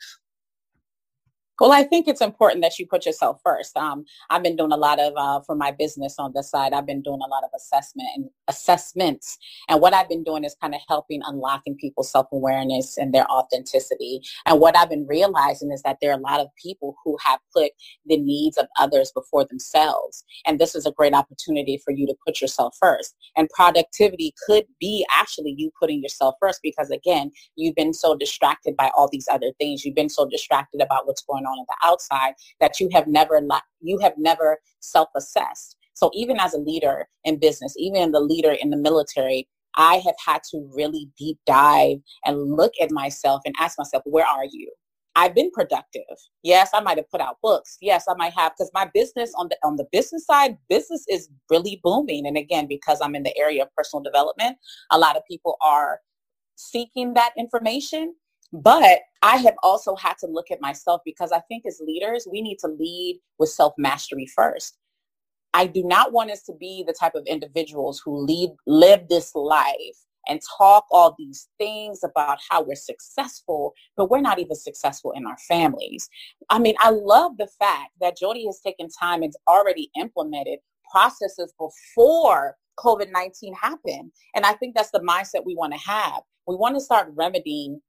Well, 1.59 1.71
I 1.71 1.83
think 1.83 2.07
it's 2.07 2.21
important 2.21 2.61
that 2.61 2.77
you 2.77 2.85
put 2.85 3.07
yourself 3.07 3.39
first. 3.43 3.75
Um, 3.75 4.05
I've 4.29 4.43
been 4.43 4.55
doing 4.55 4.71
a 4.71 4.77
lot 4.77 4.99
of 4.99 5.13
uh, 5.17 5.41
for 5.41 5.55
my 5.55 5.71
business 5.71 6.15
on 6.19 6.31
this 6.35 6.51
side. 6.51 6.71
I've 6.71 6.85
been 6.85 7.01
doing 7.01 7.19
a 7.25 7.27
lot 7.27 7.43
of 7.43 7.49
assessment 7.55 8.09
and 8.15 8.29
assessments, 8.47 9.39
and 9.67 9.81
what 9.81 9.93
I've 9.95 10.07
been 10.07 10.23
doing 10.23 10.43
is 10.43 10.55
kind 10.61 10.75
of 10.75 10.81
helping 10.87 11.21
unlocking 11.25 11.75
people's 11.75 12.11
self 12.11 12.27
awareness 12.31 12.95
and 12.97 13.11
their 13.11 13.25
authenticity. 13.31 14.21
And 14.45 14.59
what 14.59 14.77
I've 14.77 14.89
been 14.89 15.07
realizing 15.07 15.71
is 15.71 15.81
that 15.81 15.97
there 15.99 16.11
are 16.11 16.19
a 16.19 16.21
lot 16.21 16.41
of 16.41 16.47
people 16.61 16.95
who 17.03 17.17
have 17.25 17.39
put 17.55 17.71
the 18.05 18.17
needs 18.17 18.57
of 18.57 18.67
others 18.77 19.11
before 19.11 19.43
themselves, 19.45 20.23
and 20.45 20.59
this 20.59 20.75
is 20.75 20.85
a 20.85 20.91
great 20.91 21.15
opportunity 21.15 21.81
for 21.83 21.91
you 21.91 22.05
to 22.05 22.15
put 22.23 22.39
yourself 22.39 22.75
first. 22.79 23.15
And 23.35 23.49
productivity 23.49 24.35
could 24.45 24.65
be 24.79 25.07
actually 25.11 25.55
you 25.57 25.71
putting 25.79 26.03
yourself 26.03 26.35
first 26.39 26.59
because 26.61 26.91
again, 26.91 27.31
you've 27.55 27.75
been 27.75 27.95
so 27.95 28.15
distracted 28.15 28.75
by 28.77 28.91
all 28.95 29.09
these 29.11 29.27
other 29.31 29.51
things. 29.59 29.83
You've 29.83 29.95
been 29.95 30.09
so 30.09 30.29
distracted 30.29 30.81
about 30.81 31.07
what's 31.07 31.23
going 31.23 31.46
on 31.47 31.57
on 31.59 31.65
the 31.67 31.87
outside 31.87 32.33
that 32.59 32.79
you 32.79 32.89
have 32.93 33.07
never 33.07 33.41
you 33.81 33.97
have 33.99 34.13
never 34.17 34.59
self-assessed. 34.79 35.75
So 35.93 36.11
even 36.13 36.39
as 36.39 36.53
a 36.53 36.59
leader 36.59 37.07
in 37.23 37.39
business, 37.39 37.73
even 37.77 38.11
the 38.11 38.19
leader 38.19 38.51
in 38.51 38.69
the 38.69 38.77
military, 38.77 39.47
I 39.75 39.95
have 40.05 40.15
had 40.23 40.41
to 40.51 40.69
really 40.75 41.09
deep 41.17 41.39
dive 41.45 41.97
and 42.25 42.55
look 42.55 42.73
at 42.81 42.91
myself 42.91 43.41
and 43.45 43.55
ask 43.59 43.77
myself, 43.77 44.03
where 44.05 44.25
are 44.25 44.45
you? 44.45 44.71
I've 45.15 45.33
been 45.33 45.49
productive. 45.49 46.03
Yes, 46.43 46.69
I 46.75 46.79
might 46.79 46.97
have 46.97 47.09
put 47.09 47.21
out 47.21 47.37
books. 47.41 47.77
Yes, 47.81 48.05
I 48.07 48.13
might 48.13 48.33
have 48.33 48.51
because 48.55 48.69
my 48.75 48.87
business 48.93 49.33
on 49.35 49.47
the 49.49 49.57
on 49.63 49.75
the 49.75 49.87
business 49.91 50.27
side, 50.27 50.57
business 50.69 51.03
is 51.09 51.29
really 51.49 51.81
booming. 51.83 52.27
And 52.27 52.37
again, 52.37 52.67
because 52.67 53.01
I'm 53.01 53.15
in 53.15 53.23
the 53.23 53.35
area 53.35 53.63
of 53.63 53.69
personal 53.75 54.03
development, 54.03 54.57
a 54.91 54.99
lot 54.99 55.17
of 55.17 55.23
people 55.27 55.57
are 55.61 56.01
seeking 56.55 57.15
that 57.15 57.31
information. 57.35 58.13
But 58.53 58.99
I 59.21 59.37
have 59.37 59.55
also 59.61 59.95
had 59.95 60.17
to 60.19 60.27
look 60.27 60.51
at 60.51 60.61
myself 60.61 61.01
because 61.03 61.31
I 61.31 61.39
think 61.41 61.65
as 61.65 61.81
leaders, 61.85 62.27
we 62.31 62.41
need 62.41 62.59
to 62.59 62.67
lead 62.67 63.19
with 63.39 63.49
self 63.49 63.73
mastery 63.77 64.27
first. 64.35 64.77
I 65.53 65.65
do 65.65 65.83
not 65.83 66.13
want 66.13 66.31
us 66.31 66.43
to 66.43 66.53
be 66.53 66.83
the 66.85 66.93
type 66.93 67.15
of 67.15 67.25
individuals 67.25 68.01
who 68.03 68.25
lead, 68.25 68.51
live 68.67 69.07
this 69.09 69.33
life 69.33 69.97
and 70.27 70.41
talk 70.57 70.85
all 70.91 71.15
these 71.17 71.47
things 71.57 72.01
about 72.03 72.37
how 72.49 72.61
we're 72.61 72.75
successful, 72.75 73.73
but 73.95 74.09
we're 74.09 74.21
not 74.21 74.39
even 74.39 74.55
successful 74.55 75.13
in 75.15 75.25
our 75.25 75.37
families. 75.47 76.09
I 76.49 76.59
mean, 76.59 76.75
I 76.79 76.89
love 76.89 77.37
the 77.37 77.47
fact 77.59 77.91
that 78.01 78.17
Jody 78.17 78.45
has 78.45 78.59
taken 78.59 78.89
time 78.89 79.23
and 79.23 79.33
already 79.47 79.89
implemented 79.97 80.59
processes 80.91 81.53
before 81.57 82.55
COVID-19 82.77 83.53
happened. 83.59 84.11
And 84.35 84.45
I 84.45 84.53
think 84.53 84.75
that's 84.75 84.91
the 84.91 84.99
mindset 84.99 85.45
we 85.45 85.55
want 85.55 85.73
to 85.73 85.79
have. 85.79 86.21
We 86.45 86.55
want 86.55 86.75
to 86.75 86.81
start 86.81 87.11
remedying 87.15 87.81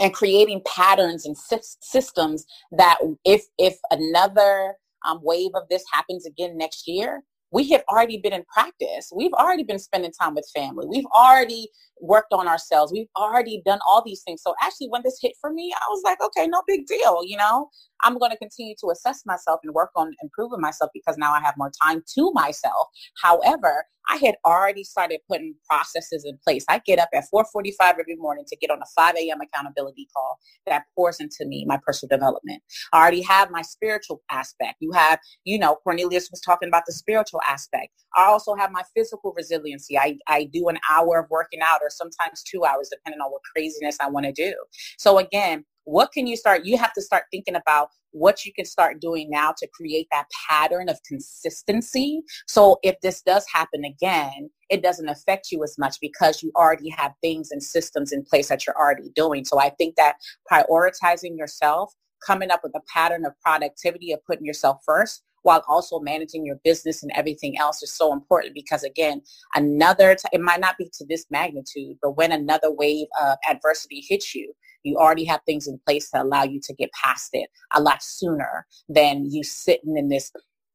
and 0.00 0.14
creating 0.14 0.62
patterns 0.66 1.26
and 1.26 1.36
systems 1.80 2.44
that 2.72 2.98
if 3.24 3.44
if 3.58 3.78
another 3.90 4.74
um, 5.06 5.20
wave 5.22 5.50
of 5.54 5.62
this 5.70 5.84
happens 5.92 6.26
again 6.26 6.56
next 6.58 6.86
year 6.86 7.22
we 7.50 7.70
have 7.70 7.82
already 7.88 8.18
been 8.18 8.32
in 8.32 8.44
practice. 8.52 9.10
We've 9.14 9.32
already 9.32 9.62
been 9.62 9.78
spending 9.78 10.12
time 10.12 10.34
with 10.34 10.48
family. 10.54 10.86
We've 10.86 11.06
already 11.06 11.68
worked 12.00 12.32
on 12.32 12.48
ourselves 12.48 12.92
we've 12.92 13.08
already 13.16 13.62
done 13.64 13.78
all 13.86 14.02
these 14.04 14.22
things 14.22 14.42
so 14.42 14.54
actually 14.62 14.88
when 14.88 15.02
this 15.04 15.18
hit 15.20 15.32
for 15.40 15.52
me 15.52 15.72
i 15.74 15.86
was 15.90 16.02
like 16.04 16.18
okay 16.22 16.46
no 16.46 16.62
big 16.66 16.86
deal 16.86 17.20
you 17.24 17.36
know 17.36 17.68
i'm 18.04 18.18
going 18.18 18.30
to 18.30 18.38
continue 18.38 18.74
to 18.80 18.90
assess 18.90 19.22
myself 19.26 19.60
and 19.64 19.74
work 19.74 19.90
on 19.96 20.12
improving 20.22 20.60
myself 20.60 20.90
because 20.94 21.16
now 21.18 21.32
i 21.32 21.40
have 21.40 21.54
more 21.56 21.72
time 21.82 22.02
to 22.14 22.30
myself 22.32 22.88
however 23.22 23.84
I 24.08 24.16
had 24.16 24.36
already 24.44 24.84
started 24.84 25.20
putting 25.28 25.54
processes 25.68 26.24
in 26.24 26.38
place. 26.42 26.64
I 26.68 26.80
get 26.84 26.98
up 26.98 27.10
at 27.14 27.24
4:45 27.32 27.98
every 28.00 28.16
morning 28.16 28.44
to 28.48 28.56
get 28.56 28.70
on 28.70 28.80
a 28.80 28.86
5 28.96 29.14
a.m. 29.16 29.40
accountability 29.40 30.08
call 30.14 30.38
that 30.66 30.84
pours 30.96 31.20
into 31.20 31.44
me 31.46 31.64
my 31.66 31.78
personal 31.84 32.16
development. 32.16 32.62
I 32.92 33.00
already 33.00 33.22
have 33.22 33.50
my 33.50 33.62
spiritual 33.62 34.22
aspect. 34.30 34.76
You 34.80 34.92
have, 34.92 35.18
you 35.44 35.58
know, 35.58 35.76
Cornelius 35.84 36.30
was 36.30 36.40
talking 36.40 36.68
about 36.68 36.84
the 36.86 36.92
spiritual 36.92 37.40
aspect. 37.46 37.92
I 38.18 38.26
also 38.26 38.54
have 38.56 38.72
my 38.72 38.82
physical 38.94 39.32
resiliency. 39.36 39.96
I, 39.96 40.18
I 40.26 40.44
do 40.52 40.68
an 40.68 40.78
hour 40.90 41.18
of 41.20 41.30
working 41.30 41.60
out 41.62 41.80
or 41.82 41.88
sometimes 41.88 42.42
two 42.42 42.64
hours, 42.64 42.90
depending 42.90 43.20
on 43.20 43.30
what 43.30 43.42
craziness 43.54 43.96
I 44.00 44.10
want 44.10 44.26
to 44.26 44.32
do. 44.32 44.54
So 44.98 45.18
again, 45.18 45.64
what 45.84 46.12
can 46.12 46.26
you 46.26 46.36
start? 46.36 46.64
You 46.64 46.76
have 46.76 46.92
to 46.94 47.00
start 47.00 47.24
thinking 47.30 47.54
about 47.54 47.88
what 48.10 48.44
you 48.44 48.52
can 48.52 48.64
start 48.64 49.00
doing 49.00 49.30
now 49.30 49.54
to 49.56 49.68
create 49.72 50.08
that 50.10 50.26
pattern 50.48 50.88
of 50.88 50.98
consistency. 51.06 52.20
So 52.46 52.78
if 52.82 53.00
this 53.00 53.22
does 53.22 53.46
happen 53.52 53.84
again, 53.84 54.50
it 54.68 54.82
doesn't 54.82 55.08
affect 55.08 55.52
you 55.52 55.62
as 55.62 55.76
much 55.78 55.98
because 56.00 56.42
you 56.42 56.50
already 56.56 56.90
have 56.90 57.12
things 57.22 57.50
and 57.52 57.62
systems 57.62 58.12
in 58.12 58.24
place 58.24 58.48
that 58.48 58.66
you're 58.66 58.76
already 58.76 59.10
doing. 59.14 59.44
So 59.44 59.60
I 59.60 59.70
think 59.70 59.94
that 59.96 60.16
prioritizing 60.50 61.38
yourself, 61.38 61.94
coming 62.26 62.50
up 62.50 62.60
with 62.64 62.74
a 62.74 62.80
pattern 62.92 63.24
of 63.24 63.32
productivity 63.40 64.12
of 64.12 64.24
putting 64.26 64.44
yourself 64.44 64.80
first 64.84 65.22
while 65.48 65.64
also 65.66 65.98
managing 65.98 66.44
your 66.44 66.60
business 66.62 67.02
and 67.02 67.10
everything 67.14 67.58
else 67.58 67.82
is 67.82 67.92
so 67.92 68.12
important 68.12 68.52
because 68.52 68.84
again 68.84 69.22
another 69.54 70.14
t- 70.14 70.28
it 70.30 70.42
might 70.42 70.60
not 70.60 70.76
be 70.76 70.90
to 70.92 71.06
this 71.06 71.24
magnitude 71.30 71.96
but 72.02 72.10
when 72.18 72.32
another 72.32 72.70
wave 72.70 73.06
of 73.18 73.38
adversity 73.48 74.04
hits 74.06 74.34
you 74.34 74.52
you 74.82 74.98
already 74.98 75.24
have 75.24 75.40
things 75.46 75.66
in 75.66 75.80
place 75.86 76.10
to 76.10 76.22
allow 76.22 76.42
you 76.42 76.60
to 76.62 76.74
get 76.74 76.90
past 76.92 77.30
it 77.32 77.48
a 77.74 77.80
lot 77.80 78.02
sooner 78.02 78.66
than 78.90 79.24
you 79.30 79.42
sitting 79.42 79.96
in 79.96 80.10
this 80.10 80.30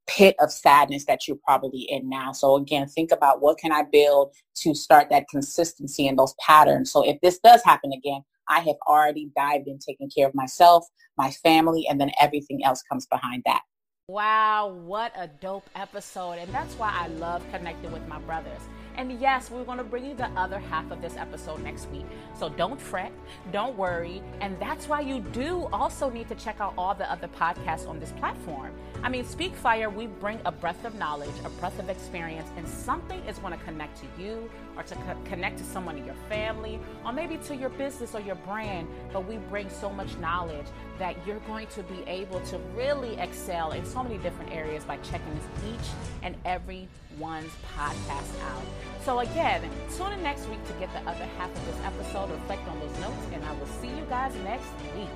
pit 0.08 0.36
of 0.40 0.52
sadness 0.52 1.06
that 1.06 1.28
you're 1.28 1.38
probably 1.46 1.88
in 1.90 2.10
now. 2.10 2.32
So 2.34 2.56
again, 2.56 2.88
think 2.88 3.12
about 3.12 3.42
what 3.42 3.58
can 3.58 3.72
I 3.72 3.84
build 3.90 4.34
to 4.58 4.76
start 4.76 5.10
that 5.12 5.30
consistency 5.30 6.08
and 6.08 6.20
those 6.20 6.36
patterns. 6.46 6.92
So 6.92 7.08
if 7.08 7.22
this 7.22 7.40
does 7.40 7.64
happen 7.64 7.94
again, 7.94 8.22
I 8.50 8.60
have 8.60 8.76
already 8.88 9.30
dived 9.36 9.68
in 9.68 9.80
taking 9.80 10.10
care 10.10 10.28
of 10.28 10.36
myself, 10.36 10.86
my 11.18 11.32
family, 11.32 11.86
and 11.90 12.02
then 12.02 12.12
everything 12.20 12.66
else 12.66 12.82
comes 12.82 13.06
behind 13.08 13.44
that. 13.46 13.62
Wow, 14.10 14.68
what 14.84 15.14
a 15.16 15.30
dope 15.40 15.70
episode. 15.78 16.34
And 16.34 16.54
that's 16.54 16.74
why 16.74 16.94
I 16.94 17.08
love 17.08 17.42
connecting 17.54 17.94
with 17.94 18.06
my 18.10 18.20
brothers. 18.20 18.60
And 18.96 19.20
yes, 19.20 19.50
we're 19.50 19.64
going 19.64 19.78
to 19.78 19.84
bring 19.84 20.06
you 20.06 20.14
the 20.14 20.30
other 20.32 20.60
half 20.60 20.92
of 20.92 21.02
this 21.02 21.18
episode 21.18 21.64
next 21.64 21.90
week. 21.90 22.06
So 22.38 22.50
don't 22.50 22.80
fret, 22.80 23.12
don't 23.52 23.78
worry. 23.78 24.22
And 24.42 24.60
that's 24.60 24.88
why 24.88 25.02
you 25.02 25.20
do 25.20 25.68
also 25.74 26.10
need 26.10 26.28
to 26.30 26.36
check 26.36 26.60
out 26.60 26.74
all 26.78 26.94
the 26.94 27.12
other 27.12 27.28
podcasts 27.28 27.88
on 27.88 28.00
this 28.00 28.12
platform. 28.14 28.72
I 29.04 29.10
mean, 29.10 29.26
Speak 29.26 29.56
Fyre, 29.56 29.90
we 29.90 30.08
bring 30.08 30.40
a 30.46 30.52
breadth 30.52 30.86
of 30.86 30.96
knowledge, 30.96 31.34
a 31.44 31.50
breadth 31.50 31.80
of 31.80 31.90
experience, 31.90 32.50
and 32.56 32.68
something 32.68 33.20
is 33.26 33.38
going 33.40 33.58
to 33.58 33.64
connect 33.66 34.00
to 34.02 34.22
you 34.22 34.50
or 34.78 34.84
to 34.84 34.96
co- 34.96 35.18
connect 35.26 35.58
to 35.58 35.64
someone 35.64 35.98
in 35.98 36.06
your 36.06 36.16
family 36.30 36.80
or 37.06 37.12
maybe 37.12 37.38
to 37.38 37.56
your 37.56 37.70
business 37.70 38.16
or 38.16 38.22
your 38.22 38.36
brand. 38.36 38.88
But 39.12 39.28
we 39.28 39.38
bring 39.38 39.70
so 39.70 39.90
much 39.90 40.16
knowledge 40.18 40.66
that 41.00 41.16
you're 41.28 41.40
going 41.42 41.68
to 41.68 41.84
be 41.84 42.04
able 42.08 42.40
to 42.42 42.58
really 42.76 43.18
excel 43.18 43.72
in 43.72 43.86
so 43.86 44.04
many 44.04 44.18
different 44.20 44.52
areas 44.52 44.84
by 44.84 44.98
checking 44.98 45.34
this 45.36 45.74
each 45.74 45.90
and 46.22 46.36
every 46.46 46.88
one's 47.18 47.52
podcast 47.76 48.42
out. 48.44 48.64
So 49.04 49.20
again, 49.20 49.62
tune 49.98 50.14
in 50.14 50.24
next 50.24 50.48
week 50.48 50.66
to 50.68 50.74
get 50.74 50.92
the 50.94 51.10
other 51.10 51.26
half 51.38 51.56
of 51.56 51.66
this 51.66 51.78
episode, 51.84 52.32
reflect 52.32 52.68
on 52.68 52.80
those 52.80 53.00
notes, 53.00 53.28
and 53.34 53.44
I 53.44 53.52
will 53.54 53.68
see 53.82 53.90
you 53.90 54.06
guys 54.10 54.34
next 54.44 54.70
week. 54.96 55.10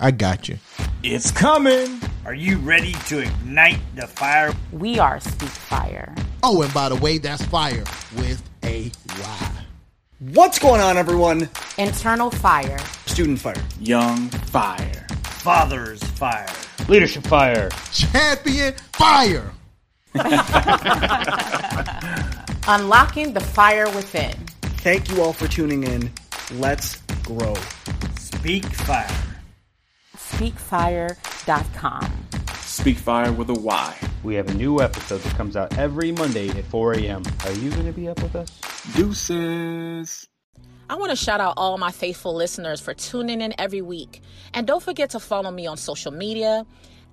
I 0.00 0.10
got 0.10 0.48
you. 0.48 0.58
It's 1.02 1.30
coming. 1.30 2.00
Are 2.24 2.34
you 2.34 2.58
ready 2.58 2.92
to 3.06 3.20
ignite 3.20 3.78
the 3.94 4.06
fire? 4.06 4.52
We 4.72 4.98
are 4.98 5.20
Speak 5.20 5.48
Fyre. 5.48 6.14
Oh, 6.42 6.62
and 6.62 6.74
by 6.74 6.88
the 6.88 6.96
way, 6.96 7.18
that's 7.18 7.44
fire 7.44 7.84
with 8.16 8.42
a 8.64 8.90
Y. 9.18 9.52
What's 10.18 10.58
going 10.58 10.80
on, 10.80 10.96
everyone? 10.96 11.48
Internal 11.78 12.30
fire. 12.30 12.78
Student 13.06 13.40
fire. 13.40 13.54
Young 13.80 14.28
fire. 14.28 15.06
Father's 15.24 16.02
fire. 16.02 16.46
Leadership 16.88 17.24
fire. 17.24 17.68
Champion 17.92 18.74
fire. 18.92 19.52
Unlocking 22.68 23.32
the 23.32 23.40
fire 23.40 23.86
within. 23.90 24.32
Thank 24.82 25.10
you 25.10 25.22
all 25.22 25.32
for 25.32 25.48
tuning 25.48 25.84
in. 25.84 26.10
Let's 26.52 26.96
grow. 27.24 27.54
Speak 28.18 28.64
Fyre. 28.64 29.08
Speakfyre.com. 30.16 32.12
Speak 32.56 32.98
Fyre 32.98 33.32
with 33.32 33.50
a 33.50 33.54
Y. 33.54 33.96
We 34.24 34.34
have 34.34 34.48
a 34.48 34.54
new 34.54 34.80
episode 34.80 35.20
that 35.20 35.34
comes 35.36 35.56
out 35.56 35.76
every 35.78 36.10
Monday 36.12 36.48
at 36.50 36.64
4 36.64 36.94
a.m. 36.94 37.22
Are 37.44 37.52
you 37.52 37.70
going 37.70 37.86
to 37.86 37.92
be 37.92 38.08
up 38.08 38.20
with 38.22 38.34
us? 38.34 38.60
Deuces. 38.94 40.26
I 40.92 40.94
want 40.94 41.08
to 41.08 41.16
shout 41.16 41.40
out 41.40 41.54
all 41.56 41.78
my 41.78 41.90
faithful 41.90 42.34
listeners 42.34 42.78
for 42.78 42.92
tuning 42.92 43.40
in 43.40 43.54
every 43.58 43.80
week. 43.80 44.20
And 44.52 44.66
don't 44.66 44.82
forget 44.82 45.08
to 45.10 45.20
follow 45.20 45.50
me 45.50 45.66
on 45.66 45.78
social 45.78 46.12
media 46.12 46.66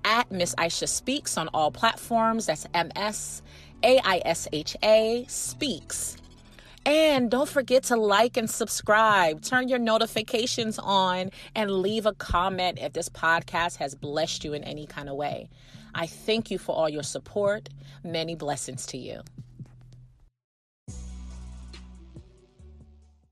at 0.04 0.30
Miss 0.30 0.54
Aisha 0.56 0.86
Speaks 0.86 1.38
on 1.38 1.48
all 1.54 1.70
platforms. 1.70 2.44
That's 2.44 2.66
M 2.74 2.92
S 2.94 3.40
A 3.82 3.98
I 4.04 4.20
S 4.26 4.46
H 4.52 4.76
A 4.84 5.24
Speaks. 5.28 6.18
And 6.84 7.30
don't 7.30 7.48
forget 7.48 7.84
to 7.84 7.96
like 7.96 8.36
and 8.36 8.50
subscribe. 8.50 9.40
Turn 9.40 9.70
your 9.70 9.78
notifications 9.78 10.78
on 10.78 11.30
and 11.54 11.70
leave 11.70 12.04
a 12.04 12.12
comment 12.12 12.78
if 12.82 12.92
this 12.92 13.08
podcast 13.08 13.76
has 13.76 13.94
blessed 13.94 14.44
you 14.44 14.52
in 14.52 14.62
any 14.62 14.84
kind 14.84 15.08
of 15.08 15.16
way. 15.16 15.48
I 15.94 16.06
thank 16.06 16.50
you 16.50 16.58
for 16.58 16.76
all 16.76 16.90
your 16.90 17.02
support. 17.02 17.70
Many 18.04 18.34
blessings 18.34 18.84
to 18.88 18.98
you. 18.98 19.22